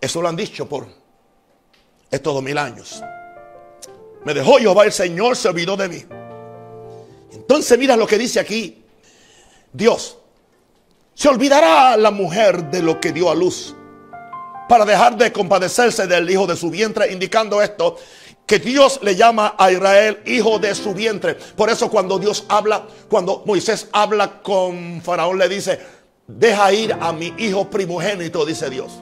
[0.00, 0.86] Eso lo han dicho por
[2.10, 3.02] estos dos mil años.
[4.24, 6.04] Me dejó Jehová, el Señor se olvidó de mí.
[7.32, 8.84] Entonces mira lo que dice aquí.
[9.72, 10.18] Dios,
[11.14, 13.74] se olvidará la mujer de lo que dio a luz
[14.68, 17.96] para dejar de compadecerse del hijo de su vientre, indicando esto,
[18.46, 21.34] que Dios le llama a Israel hijo de su vientre.
[21.34, 25.80] Por eso cuando Dios habla, cuando Moisés habla con Faraón, le dice,
[26.26, 28.92] deja ir a mi hijo primogénito, dice Dios.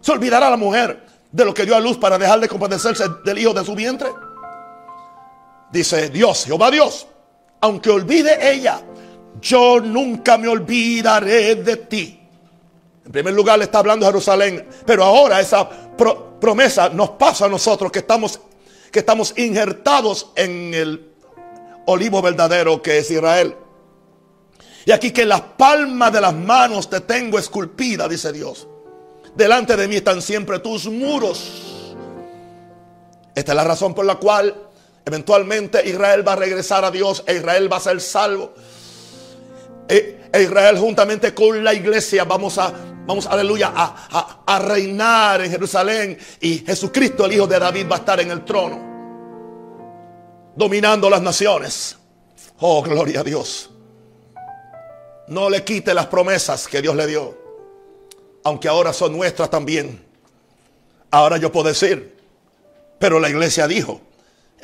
[0.00, 3.38] ¿Se olvidará la mujer de lo que dio a luz para dejar de compadecerse del
[3.38, 4.10] hijo de su vientre?
[5.72, 7.06] Dice Dios, Jehová Dios,
[7.60, 8.82] aunque olvide ella,
[9.40, 12.23] yo nunca me olvidaré de ti.
[13.04, 15.68] En primer lugar le está hablando a Jerusalén, pero ahora esa
[16.40, 18.40] promesa nos pasa a nosotros que estamos,
[18.90, 21.14] que estamos injertados en el
[21.86, 23.56] olivo verdadero que es Israel.
[24.86, 28.68] Y aquí que las palmas de las manos te tengo esculpida, dice Dios.
[29.34, 31.94] Delante de mí están siempre tus muros.
[33.34, 34.54] Esta es la razón por la cual
[35.04, 38.54] eventualmente Israel va a regresar a Dios e Israel va a ser salvo.
[39.88, 42.72] E, e Israel juntamente con la iglesia vamos a
[43.06, 46.18] Vamos, aleluya, a, reinar en Jerusalén.
[46.40, 48.92] Y Jesucristo, el Hijo de David, va a estar en el trono.
[50.56, 51.98] Dominando las naciones.
[52.60, 53.70] Oh, gloria a Dios.
[55.28, 57.36] No le quite las promesas que Dios le dio.
[58.44, 60.02] Aunque ahora son nuestras también.
[61.10, 62.16] Ahora yo puedo decir.
[62.98, 64.00] Pero la iglesia dijo.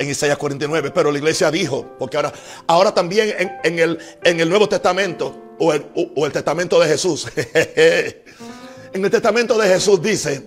[0.00, 0.92] En Isaías 49.
[0.92, 1.94] Pero la iglesia dijo.
[1.98, 2.32] Porque ahora,
[2.66, 7.28] ahora también en, el, en el Nuevo Testamento o el, testamento de Jesús.
[7.36, 10.42] en el testamento de Jesús dice,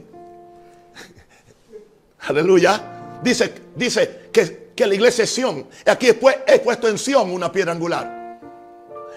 [2.19, 5.67] aleluya, dice, dice que, la iglesia es Sión.
[5.85, 8.39] Aquí después he puesto en Sión una piedra angular.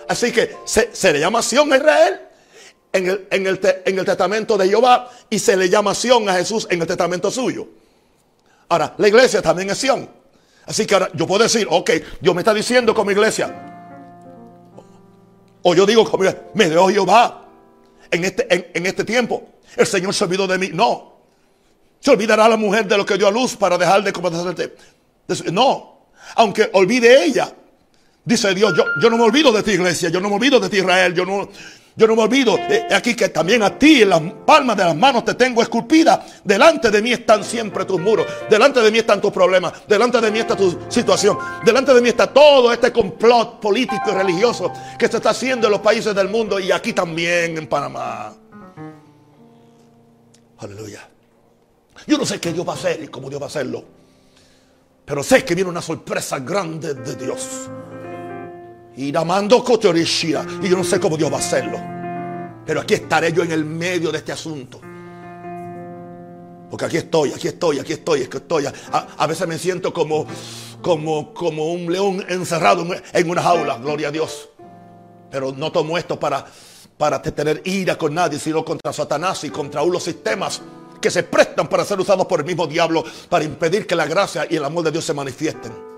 [0.07, 2.21] Así que se, le llama Sión a Israel
[2.93, 6.35] en el, en, el, en el testamento de Jehová y se le llama Sión a
[6.35, 7.67] Jesús en el testamento suyo.
[8.69, 10.09] Ahora, la iglesia también es Sión.
[10.67, 11.91] Así que ahora yo puedo decir, ok,
[12.21, 13.55] Dios me está diciendo como iglesia,
[15.63, 16.09] o yo digo,
[16.55, 17.45] me dejó Jehová
[18.11, 19.49] en este, en, este tiempo.
[19.77, 20.71] El Señor se olvidó de mí.
[20.73, 21.17] No.
[21.99, 24.77] Se olvidará la mujer de lo que dio a luz para dejar de compadecerte.
[25.53, 26.11] No.
[26.37, 27.53] Aunque olvide ella.
[28.25, 30.69] Dice Dios, yo, yo no me olvido de ti iglesia, yo no me olvido de
[30.69, 31.49] ti Israel, yo no,
[31.97, 32.59] yo no me olvido.
[32.59, 36.27] Eh, aquí que también a ti en las palmas de las manos te tengo esculpida.
[36.45, 38.27] Delante de mí están siempre tus muros.
[38.51, 39.73] Delante de mí están tus problemas.
[39.89, 41.39] Delante de mí está tu situación.
[41.65, 45.73] Delante de mí está todo este complot político y religioso que se está haciendo en
[45.73, 48.35] los países del mundo y aquí también en Panamá.
[50.59, 51.09] Aleluya.
[52.07, 53.83] Yo no sé qué Dios va a hacer y cómo Dios va a hacerlo.
[55.07, 57.71] Pero sé que viene una sorpresa grande de Dios.
[58.97, 60.45] Y Namando Kotorishia.
[60.63, 61.79] Y yo no sé cómo Dios va a hacerlo.
[62.65, 64.81] Pero aquí estaré yo en el medio de este asunto.
[66.71, 68.67] Porque aquí estoy, aquí estoy, aquí estoy, aquí estoy.
[68.93, 70.27] A, veces me siento como,
[70.83, 74.49] como, como un león encerrado en una jaula, gloria a Dios.
[75.31, 76.45] Pero no tomo esto para,
[76.99, 80.61] para tener ira con nadie, sino contra Satanás y contra los sistemas
[81.01, 84.47] que se prestan para ser usados por el mismo diablo para impedir que la gracia
[84.51, 85.96] y el amor de Dios se manifiesten.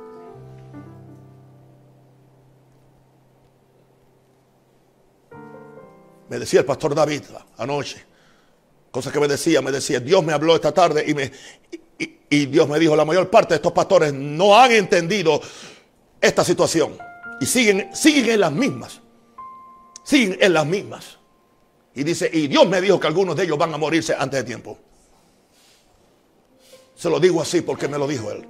[6.29, 7.23] Me decía el pastor David
[7.57, 8.05] anoche,
[8.91, 11.33] cosa que me decía, me decía, Dios me habló esta tarde y, me,
[12.29, 15.41] y, Dios me dijo, la mayor parte de estos pastores no han entendido
[16.21, 16.97] esta situación
[17.41, 19.01] y siguen, siguen en las mismas,
[20.03, 21.19] siguen en las mismas.
[21.95, 24.45] Y dice, y Dios me dijo que algunos de ellos van a morirse antes de
[24.45, 24.79] tiempo.
[26.95, 28.47] Se lo digo así porque me lo dijo él.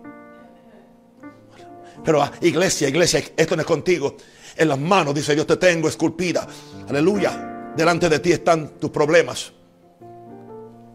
[2.04, 4.16] Pero ah, iglesia, iglesia, esto no es contigo.
[4.56, 6.46] En las manos, dice Dios, te tengo esculpida.
[6.88, 7.57] Aleluya.
[7.76, 9.52] Delante de ti están tus problemas.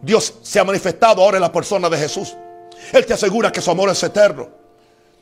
[0.01, 2.35] Dios se ha manifestado ahora en la persona de Jesús.
[2.91, 4.49] Él te asegura que su amor es eterno.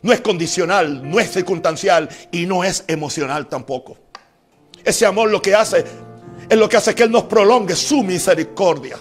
[0.02, 3.98] No es condicional, no es circunstancial y no es emocional tampoco.
[4.84, 5.86] Ese amor lo que hace
[6.50, 8.98] es lo que hace que Él nos prolongue su misericordia.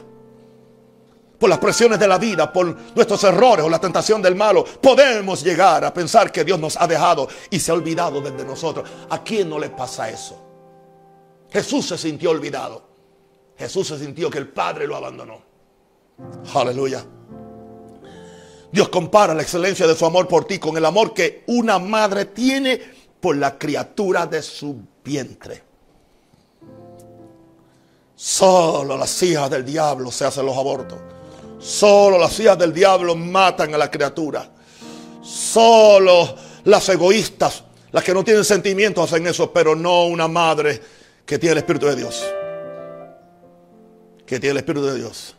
[1.38, 5.42] Por las presiones de la vida, por nuestros errores o la tentación del malo, podemos
[5.42, 8.86] llegar a pensar que Dios nos ha dejado y se ha olvidado de nosotros.
[9.09, 10.39] ¿A quién no le pasa eso?
[11.51, 12.82] Jesús se sintió olvidado.
[13.57, 15.42] Jesús se sintió que el Padre lo abandonó.
[16.55, 17.05] Aleluya.
[18.72, 22.26] Dios compara la excelencia de su amor por ti con el amor que una madre
[22.26, 22.80] tiene
[23.20, 25.62] por la criatura de su vientre.
[28.14, 30.98] Solo las hijas del diablo se hacen los abortos.
[31.59, 34.48] Solo las hijas del diablo matan a la criatura.
[35.22, 36.34] Solo
[36.64, 40.80] las egoístas, las que no tienen sentimientos hacen eso, pero no una madre
[41.31, 42.26] que tiene el Espíritu de Dios.
[44.26, 45.37] Que tiene el Espíritu de Dios.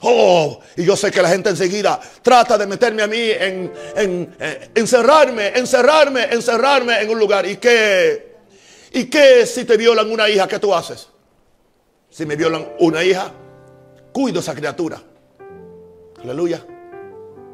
[0.00, 4.70] Oh, y yo sé que la gente enseguida trata de meterme a mí en, eh,
[4.74, 7.46] encerrarme, encerrarme, encerrarme en un lugar.
[7.46, 8.38] ¿Y qué?
[8.90, 10.48] ¿Y qué si te violan una hija?
[10.48, 11.10] ¿Qué tú haces?
[12.10, 13.30] Si me violan una hija,
[14.10, 15.00] cuido esa criatura.
[16.24, 16.66] Aleluya.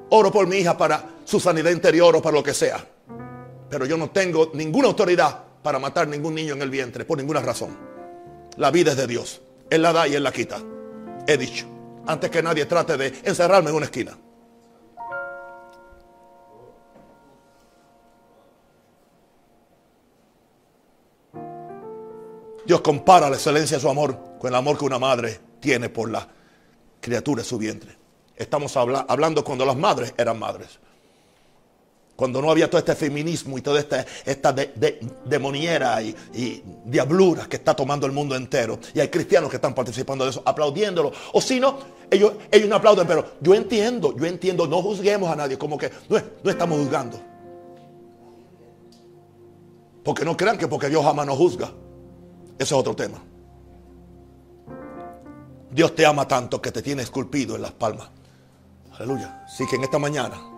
[0.09, 2.83] Oro por mi hija para su sanidad interior o para lo que sea.
[3.69, 7.41] Pero yo no tengo ninguna autoridad para matar ningún niño en el vientre por ninguna
[7.41, 7.77] razón.
[8.57, 9.41] La vida es de Dios.
[9.71, 10.61] Él la da y Él la quita.
[11.27, 11.67] He dicho
[12.07, 14.19] antes que nadie trate de encerrarme en una esquina.
[22.65, 26.11] Dios compara la excelencia de su amor con el amor que una madre tiene por
[26.11, 26.27] la
[27.01, 27.97] criatura de su vientre.
[28.37, 30.79] Estamos hablando cuando las madres eran madres.
[32.15, 34.55] Cuando no había todo este feminismo y toda esta, esta
[35.25, 38.79] demoniera y, y, diablura que está tomando el mundo entero.
[38.95, 41.13] Y hay cristianos que están participando de eso, aplaudiéndolo.
[41.33, 41.79] O si no,
[42.11, 45.91] ellos, ellos no aplauden, pero yo entiendo, yo entiendo, no juzguemos a nadie, como que
[46.09, 47.19] no, no estamos juzgando.
[50.05, 51.71] Porque no crean que porque Dios jamás nos juzga.
[52.59, 53.23] Ese es otro tema.
[55.71, 58.11] Dios te ama tanto que te tiene esculpido en las palmas.
[58.93, 59.45] Aleluya.
[59.47, 60.52] Así que en esta mañana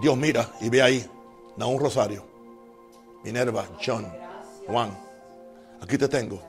[0.00, 1.10] Dios mira y ve ahí,
[1.56, 2.24] da un rosario.
[3.24, 4.06] Minerva, John,
[4.66, 4.96] Juan,
[5.80, 6.40] aquí te tengo.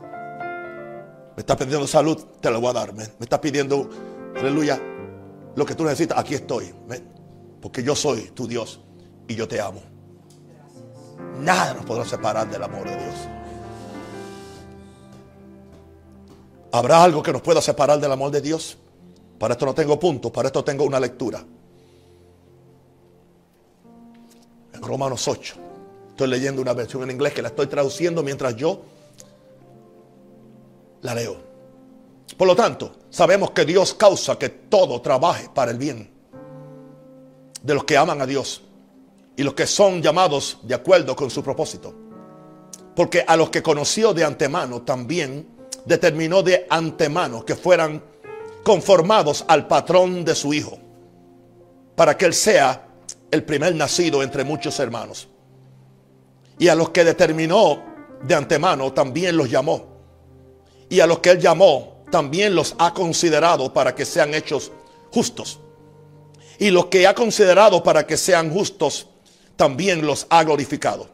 [0.00, 2.94] Me estás pidiendo salud, te la voy a dar.
[2.94, 3.88] Me, estás pidiendo,
[4.36, 4.80] aleluya,
[5.54, 6.72] lo que tú necesitas, aquí estoy.
[7.60, 8.80] Porque yo soy tu Dios
[9.26, 9.82] y yo te amo.
[11.40, 13.14] Nada nos podrá separar del amor de Dios.
[16.72, 18.76] ¿Habrá algo que nos pueda separar del amor de Dios?
[19.38, 21.42] Para esto no tengo puntos, para esto tengo una lectura.
[24.80, 25.54] Romanos 8.
[26.10, 28.82] Estoy leyendo una versión en inglés que la estoy traduciendo mientras yo
[31.02, 31.36] la leo.
[32.36, 36.10] Por lo tanto, sabemos que Dios causa que todo trabaje para el bien
[37.62, 38.62] de los que aman a Dios
[39.36, 41.94] y los que son llamados de acuerdo con su propósito.
[42.94, 45.48] Porque a los que conoció de antemano también
[45.84, 48.02] determinó de antemano que fueran
[48.62, 50.78] conformados al patrón de su Hijo,
[51.94, 52.85] para que Él sea
[53.36, 55.28] el primer nacido entre muchos hermanos.
[56.58, 57.84] Y a los que determinó
[58.22, 59.86] de antemano también los llamó.
[60.88, 64.72] Y a los que él llamó también los ha considerado para que sean hechos
[65.12, 65.60] justos.
[66.58, 69.08] Y los que ha considerado para que sean justos
[69.56, 71.08] también los ha glorificado.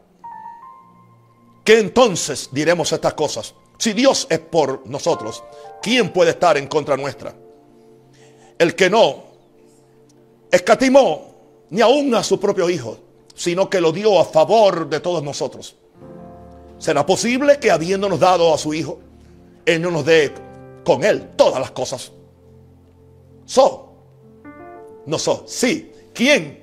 [1.64, 3.54] ¿Qué entonces diremos estas cosas?
[3.78, 5.42] Si Dios es por nosotros,
[5.80, 7.34] ¿quién puede estar en contra nuestra?
[8.58, 9.24] El que no
[10.50, 11.31] escatimó
[11.72, 12.98] ni aún a su propio Hijo,
[13.34, 15.74] sino que lo dio a favor de todos nosotros.
[16.78, 19.00] ¿Será posible que habiéndonos dado a su Hijo,
[19.64, 20.34] Él no nos dé
[20.84, 22.12] con Él todas las cosas?
[23.46, 23.94] So,
[25.06, 25.90] no so, sí.
[26.12, 26.62] ¿Quién?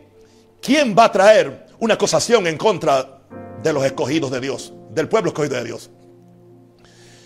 [0.62, 3.24] ¿Quién va a traer una acusación en contra
[3.64, 5.90] de los escogidos de Dios, del pueblo escogido de Dios?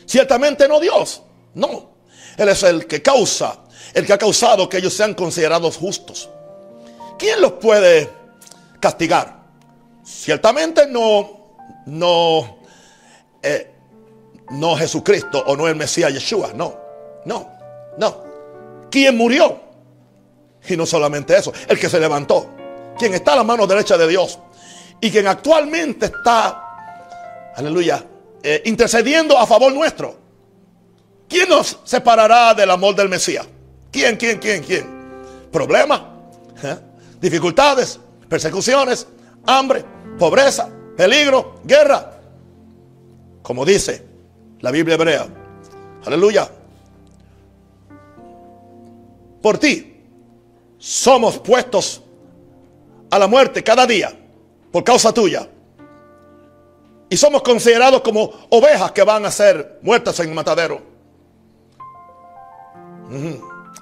[0.05, 1.21] Ciertamente no Dios,
[1.53, 1.89] no.
[2.38, 6.29] Él es el que causa, el que ha causado que ellos sean considerados justos.
[7.18, 8.09] ¿Quién los puede
[8.80, 9.43] castigar?
[10.03, 12.57] Ciertamente no, no,
[13.41, 13.72] eh,
[14.51, 16.76] no Jesucristo o no el Mesías Yeshua, no,
[17.26, 17.49] no,
[17.97, 18.24] no.
[18.89, 19.61] ¿Quién murió?
[20.68, 22.49] Y no solamente eso, el que se levantó,
[22.97, 24.39] quien está a la mano derecha de Dios
[25.01, 28.05] y quien actualmente está, aleluya,
[28.41, 30.16] eh, intercediendo a favor nuestro.
[31.28, 33.47] ¿Quién nos separará del amor del Mesías?
[33.91, 34.86] ¿Quién, quién, quién, quién?
[35.51, 36.14] ¿Problema?
[36.61, 36.78] ¿Eh?
[37.24, 39.07] Dificultades, persecuciones,
[39.47, 39.86] hambre,
[40.19, 42.19] pobreza, peligro, guerra.
[43.41, 44.05] Como dice
[44.59, 45.28] la Biblia hebrea.
[46.05, 46.49] Aleluya.
[49.41, 50.01] Por ti
[50.78, 52.01] somos puestos
[53.09, 54.13] a la muerte cada día
[54.69, 55.47] por causa tuya.
[57.09, 60.82] Y somos considerados como ovejas que van a ser muertas en el matadero.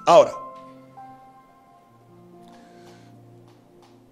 [0.06, 0.32] Ahora,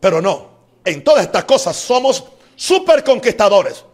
[0.00, 0.48] pero no,
[0.84, 2.24] en todas estas cosas somos
[2.56, 3.84] super conquistadores.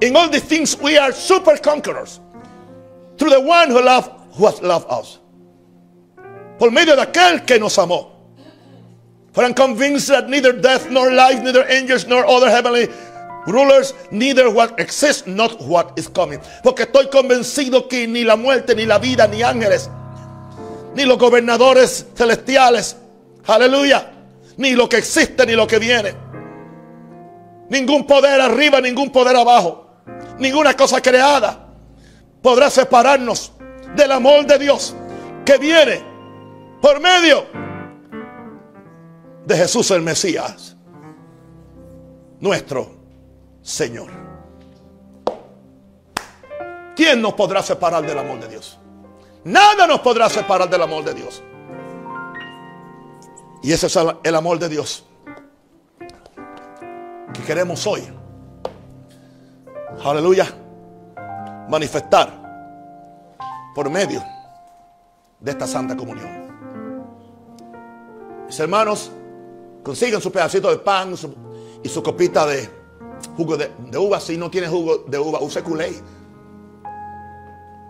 [0.00, 2.20] In all these things we are super conquerors.
[3.16, 5.18] Through the one who, loved, who has loved us.
[6.58, 8.12] Por medio de aquel que nos amó.
[9.32, 12.88] For I'm convinced that neither death nor life, neither angels nor other heavenly
[13.46, 16.40] rulers, neither what exists, not what is coming.
[16.62, 19.90] Porque estoy convencido que ni la muerte, ni la vida, ni ángeles,
[20.94, 22.96] ni los gobernadores celestiales,
[23.46, 24.12] aleluya,
[24.58, 26.14] ni lo que existe, ni lo que viene.
[27.70, 29.88] Ningún poder arriba, ningún poder abajo
[30.38, 31.66] ninguna cosa creada
[32.42, 33.52] podrá separarnos
[33.94, 34.94] del amor de Dios
[35.44, 36.02] que viene
[36.80, 37.46] por medio
[39.44, 40.76] de Jesús el Mesías,
[42.38, 42.96] nuestro
[43.62, 44.10] Señor.
[46.94, 48.78] ¿Quién nos podrá separar del amor de Dios?
[49.44, 51.42] Nada nos podrá separar del amor de Dios.
[53.62, 55.04] Y ese es el amor de Dios
[57.32, 58.08] que queremos hoy
[60.04, 60.46] aleluya,
[61.68, 62.32] manifestar
[63.74, 64.22] por medio
[65.40, 66.48] de esta santa comunión.
[68.46, 69.10] Mis hermanos,
[69.82, 71.14] consiguen su pedacito de pan
[71.82, 72.68] y su copita de
[73.36, 74.20] jugo de, uva.
[74.20, 75.92] Si no tiene jugo de uva, use culé.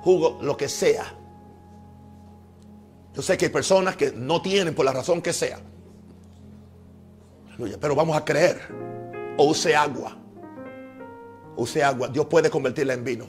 [0.02, 1.14] Jugo, lo que sea.
[3.18, 5.58] Yo sé que hay personas que no tienen por la razón que sea.
[7.80, 8.60] Pero vamos a creer.
[9.36, 10.16] O use agua
[11.58, 13.26] use agua, Dios puede convertirla en vino.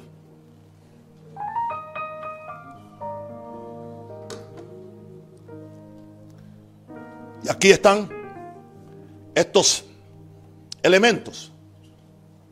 [7.43, 8.07] Y aquí están
[9.33, 9.85] estos
[10.83, 11.51] elementos.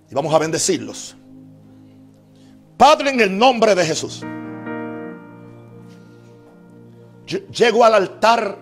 [0.10, 1.16] Y vamos a bendecirlos.
[2.78, 4.24] Padre, en el nombre de Jesús.
[7.28, 8.57] Llego al altar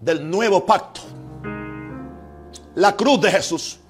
[0.00, 1.00] del nuevo pacto.
[2.76, 3.80] La cruz de Jesús.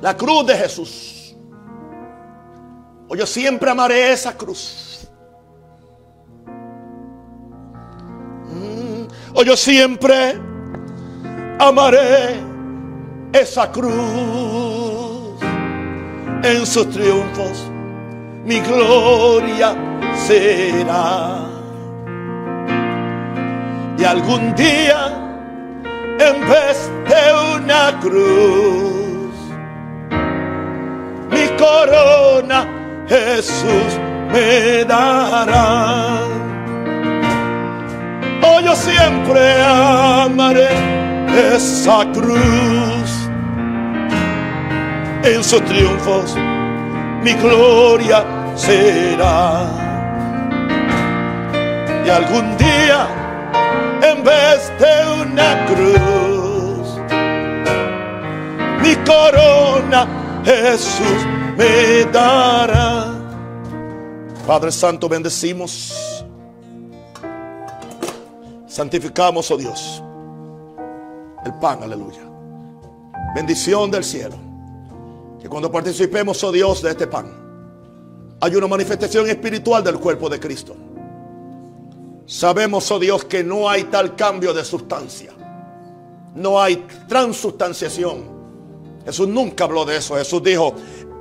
[0.00, 1.36] La cruz de Jesús.
[3.08, 5.08] O yo siempre amaré esa cruz.
[8.46, 9.06] Mm.
[9.34, 10.40] O yo siempre
[11.60, 12.40] amaré
[13.32, 13.92] esa cruz.
[16.42, 17.73] En sus triunfos
[18.44, 19.74] mi gloria
[20.14, 21.40] será.
[23.98, 25.08] Y algún día,
[26.18, 29.14] en vez de una cruz,
[31.56, 32.66] corona
[33.08, 33.98] Jesús
[34.32, 36.18] me dará.
[38.42, 40.68] Oh, yo siempre amaré
[41.54, 43.28] esa cruz.
[45.22, 46.36] En sus triunfos
[47.24, 48.22] mi gloria
[48.54, 49.66] será.
[52.04, 53.08] Y algún día,
[54.02, 57.00] en vez de una cruz,
[58.82, 60.06] mi corona
[60.44, 63.06] Jesús me dará.
[64.46, 66.24] Padre Santo, bendecimos.
[68.66, 70.02] Santificamos, oh Dios,
[71.46, 72.20] el pan, aleluya.
[73.34, 74.53] Bendición del cielo.
[75.44, 77.26] Que cuando participemos, oh Dios, de este pan,
[78.40, 80.74] hay una manifestación espiritual del cuerpo de Cristo.
[82.24, 85.34] Sabemos, oh Dios, que no hay tal cambio de sustancia.
[86.34, 88.24] No hay transustanciación.
[89.04, 90.16] Jesús nunca habló de eso.
[90.16, 90.76] Jesús dijo,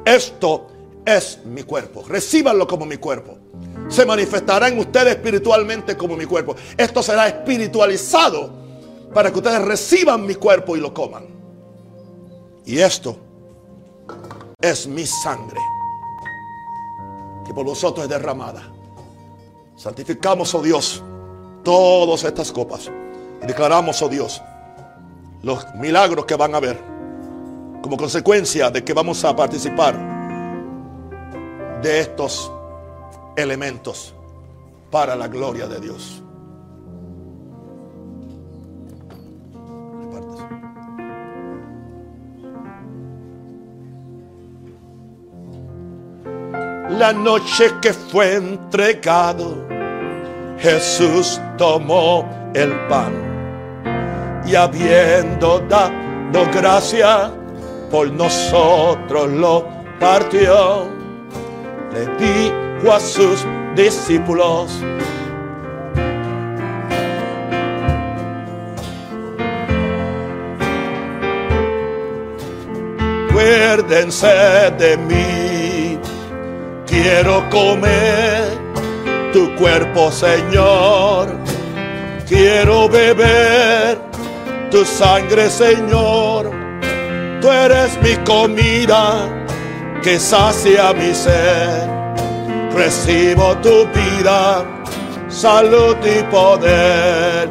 [0.06, 0.68] esto
[1.06, 2.06] es mi cuerpo.
[2.08, 3.38] Recíbanlo como mi cuerpo.
[3.90, 6.56] Se manifestará en ustedes espiritualmente como mi cuerpo.
[6.78, 8.54] Esto será espiritualizado
[9.14, 11.26] para que ustedes reciban mi cuerpo y lo coman.
[12.66, 13.33] Y esto
[14.64, 15.60] es mi sangre
[17.46, 18.64] que por vosotros es derramada.
[19.76, 21.04] Santificamos, oh Dios,
[21.64, 22.90] todas estas copas
[23.42, 24.42] y declaramos, oh Dios,
[25.42, 26.82] los milagros que van a haber
[27.82, 30.00] como consecuencia de que vamos a participar
[31.82, 32.50] de estos
[33.36, 34.14] elementos
[34.90, 36.24] para la gloria de Dios.
[47.04, 49.68] La noche que fue entregado,
[50.58, 52.26] Jesús tomó
[52.56, 53.12] el pan
[54.48, 57.30] y habiendo dado gracia
[57.92, 59.68] por nosotros lo
[60.00, 60.88] partió.
[61.92, 63.46] Le dijo a sus
[63.76, 64.72] discípulos,
[73.28, 75.43] acuérdense de mí.
[76.94, 78.56] Quiero comer
[79.34, 81.28] tu cuerpo, Señor.
[82.28, 83.98] Quiero beber
[84.70, 86.52] tu sangre, Señor.
[87.42, 89.28] Tú eres mi comida
[90.04, 91.90] que sacia mi sed.
[92.76, 94.64] Recibo tu vida,
[95.30, 97.50] salud y poder.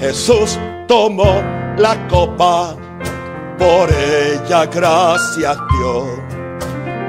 [0.00, 0.58] Jesús
[0.88, 1.40] tomó
[1.76, 2.74] la copa
[3.56, 6.08] por ella gracias Dios.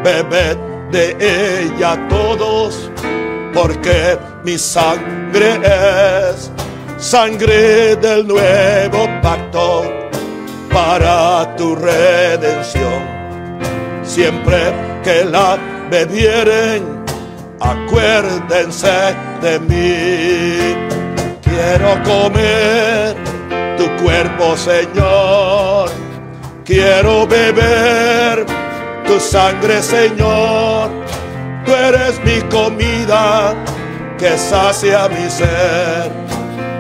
[0.04, 2.90] Bebed de ella todos,
[3.54, 6.52] porque mi sangre es
[6.98, 9.84] sangre del nuevo pacto
[10.72, 13.02] para tu redención.
[14.04, 14.72] Siempre
[15.04, 15.58] que la
[15.90, 17.04] bebieren,
[17.60, 20.76] acuérdense de mí.
[21.42, 23.16] Quiero comer
[23.78, 25.90] tu cuerpo, Señor
[26.66, 28.46] Quiero beber
[29.06, 30.90] tu sangre, Señor.
[31.66, 33.56] Tú eres mi comida
[34.18, 36.12] que sacia mi ser.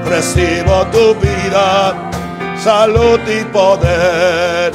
[0.05, 2.11] Recibo tu vida,
[2.57, 4.73] salud y poder.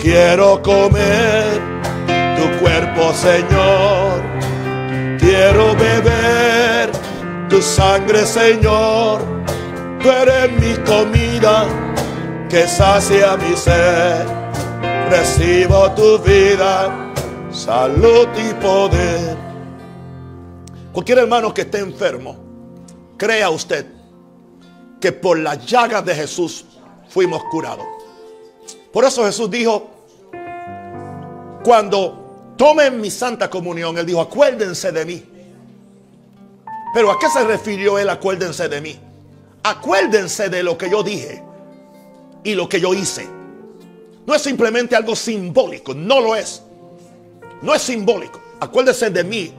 [0.00, 1.60] Quiero comer
[2.36, 4.22] tu cuerpo, Señor.
[5.18, 6.90] Quiero beber
[7.48, 9.20] tu sangre, Señor.
[10.02, 11.66] Tú eres mi comida
[12.48, 14.39] que sacia mi ser.
[15.10, 17.12] Recibo tu vida,
[17.50, 19.36] salud y poder.
[20.92, 22.36] Cualquier hermano que esté enfermo,
[23.16, 23.86] crea usted
[25.00, 26.64] que por la llaga de Jesús
[27.08, 27.84] fuimos curados.
[28.92, 29.90] Por eso Jesús dijo,
[31.64, 35.24] cuando tomen mi santa comunión, Él dijo, acuérdense de mí.
[36.94, 38.96] Pero ¿a qué se refirió Él, acuérdense de mí?
[39.64, 41.42] Acuérdense de lo que yo dije
[42.44, 43.39] y lo que yo hice.
[44.30, 46.62] No es simplemente algo simbólico, no lo es.
[47.62, 48.40] No es simbólico.
[48.60, 49.52] Acuérdese de mí,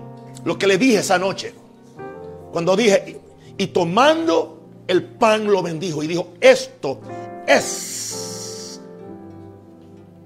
[0.45, 1.53] lo que le dije esa noche.
[2.53, 3.19] Cuando dije,
[3.57, 7.01] y tomando el pan lo bendijo y dijo, esto
[7.45, 8.79] es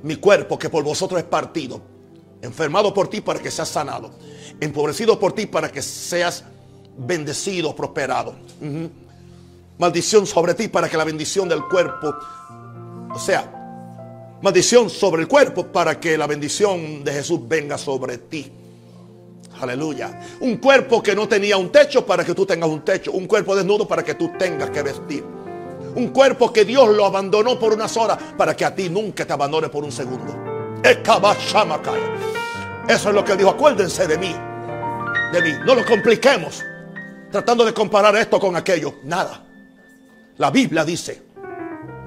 [0.03, 1.81] mi cuerpo que por vosotros es partido,
[2.43, 4.11] enfermado por ti para que seas sanado,
[4.59, 6.43] empobrecido por ti para que seas
[6.95, 8.35] bendecido, prosperado.
[9.79, 12.13] Maldición sobre ti para que la bendición del cuerpo
[13.15, 13.54] o sea,
[14.45, 18.51] maldición sobre el cuerpo para que la bendición de Jesús venga sobre ti.
[19.59, 20.19] Aleluya.
[20.41, 23.11] Un cuerpo que no tenía un techo para que tú tengas un techo.
[23.13, 25.23] Un cuerpo desnudo para que tú tengas que vestir.
[25.95, 29.33] Un cuerpo que Dios lo abandonó por unas horas para que a ti nunca te
[29.33, 30.35] abandone por un segundo.
[32.87, 33.49] Eso es lo que dijo.
[33.49, 34.35] Acuérdense de mí.
[35.33, 35.53] De mí.
[35.65, 36.61] No lo compliquemos.
[37.31, 38.97] Tratando de comparar esto con aquello.
[39.05, 39.43] Nada.
[40.37, 41.24] La Biblia dice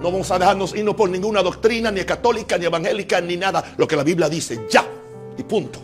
[0.01, 3.75] no vamos a dejarnos irnos por ninguna doctrina, ni católica, ni evangélica, ni nada.
[3.77, 4.87] Lo que la Biblia dice, ya.
[5.37, 5.81] Y punto.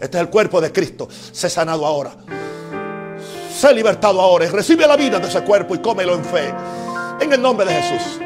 [0.00, 1.08] Este es el cuerpo de Cristo.
[1.10, 2.16] Sé sanado ahora.
[3.56, 4.46] Sé libertado ahora.
[4.46, 6.52] Y recibe la vida de ese cuerpo y cómelo en fe.
[7.20, 8.20] En el nombre de Jesús.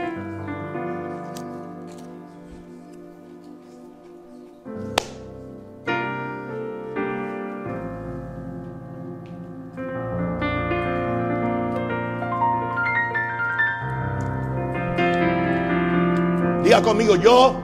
[16.88, 17.54] Conmigo, yo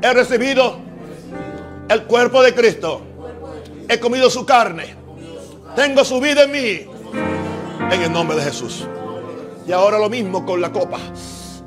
[0.00, 0.78] he recibido
[1.90, 3.02] el cuerpo de Cristo.
[3.86, 4.96] He comido su carne.
[5.76, 6.86] Tengo su vida en mí.
[7.90, 8.86] En el nombre de Jesús.
[9.66, 10.98] Y ahora lo mismo con la copa.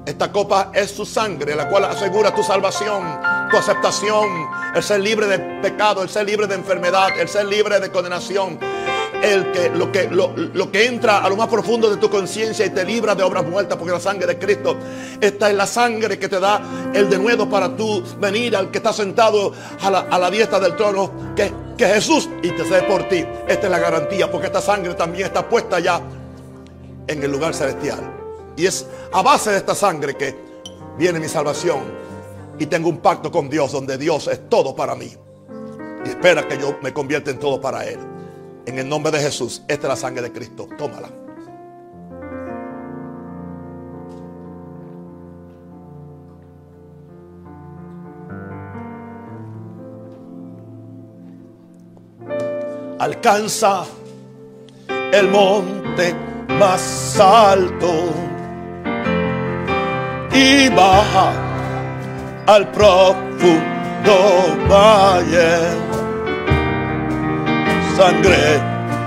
[0.03, 3.19] Esta copa es su sangre, la cual asegura tu salvación,
[3.51, 4.25] tu aceptación,
[4.73, 8.57] el ser libre de pecado, el ser libre de enfermedad, el ser libre de condenación
[9.27, 12.69] el que, lo, que, lo, que entra a lo más profundo de tu conciencia y
[12.69, 14.75] te libra de obras muertas, porque la sangre de Cristo,
[15.19, 16.61] esta es la sangre que te da
[16.93, 21.33] el denuedo para tú venir al que está sentado a la, a diestra del trono,
[21.35, 23.25] que, que Jesús intercede por ti.
[23.47, 26.01] Esta es la garantía, porque esta sangre también está puesta ya
[27.07, 27.99] en el lugar celestial.
[28.55, 30.35] Y es a base de esta sangre que
[30.97, 31.79] viene mi salvación.
[32.59, 35.13] Y tengo un pacto con Dios donde Dios es todo para mí.
[36.05, 38.16] Y espera que yo me convierta en todo para Él.
[38.67, 40.67] En el nombre de Jesús, esta es la sangre de Cristo.
[40.77, 41.09] Tómala.
[52.99, 53.85] Alcanza
[55.13, 56.13] el monte
[56.59, 58.09] más alto
[60.33, 61.31] y baja
[62.47, 63.37] al profundo
[64.69, 66.06] valle
[67.97, 68.61] sangre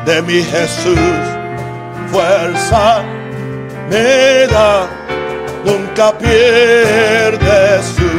[0.04, 1.22] de mi Jesús.
[2.10, 3.02] Fuerza
[3.88, 4.88] me da,
[5.64, 8.10] nunca pierde su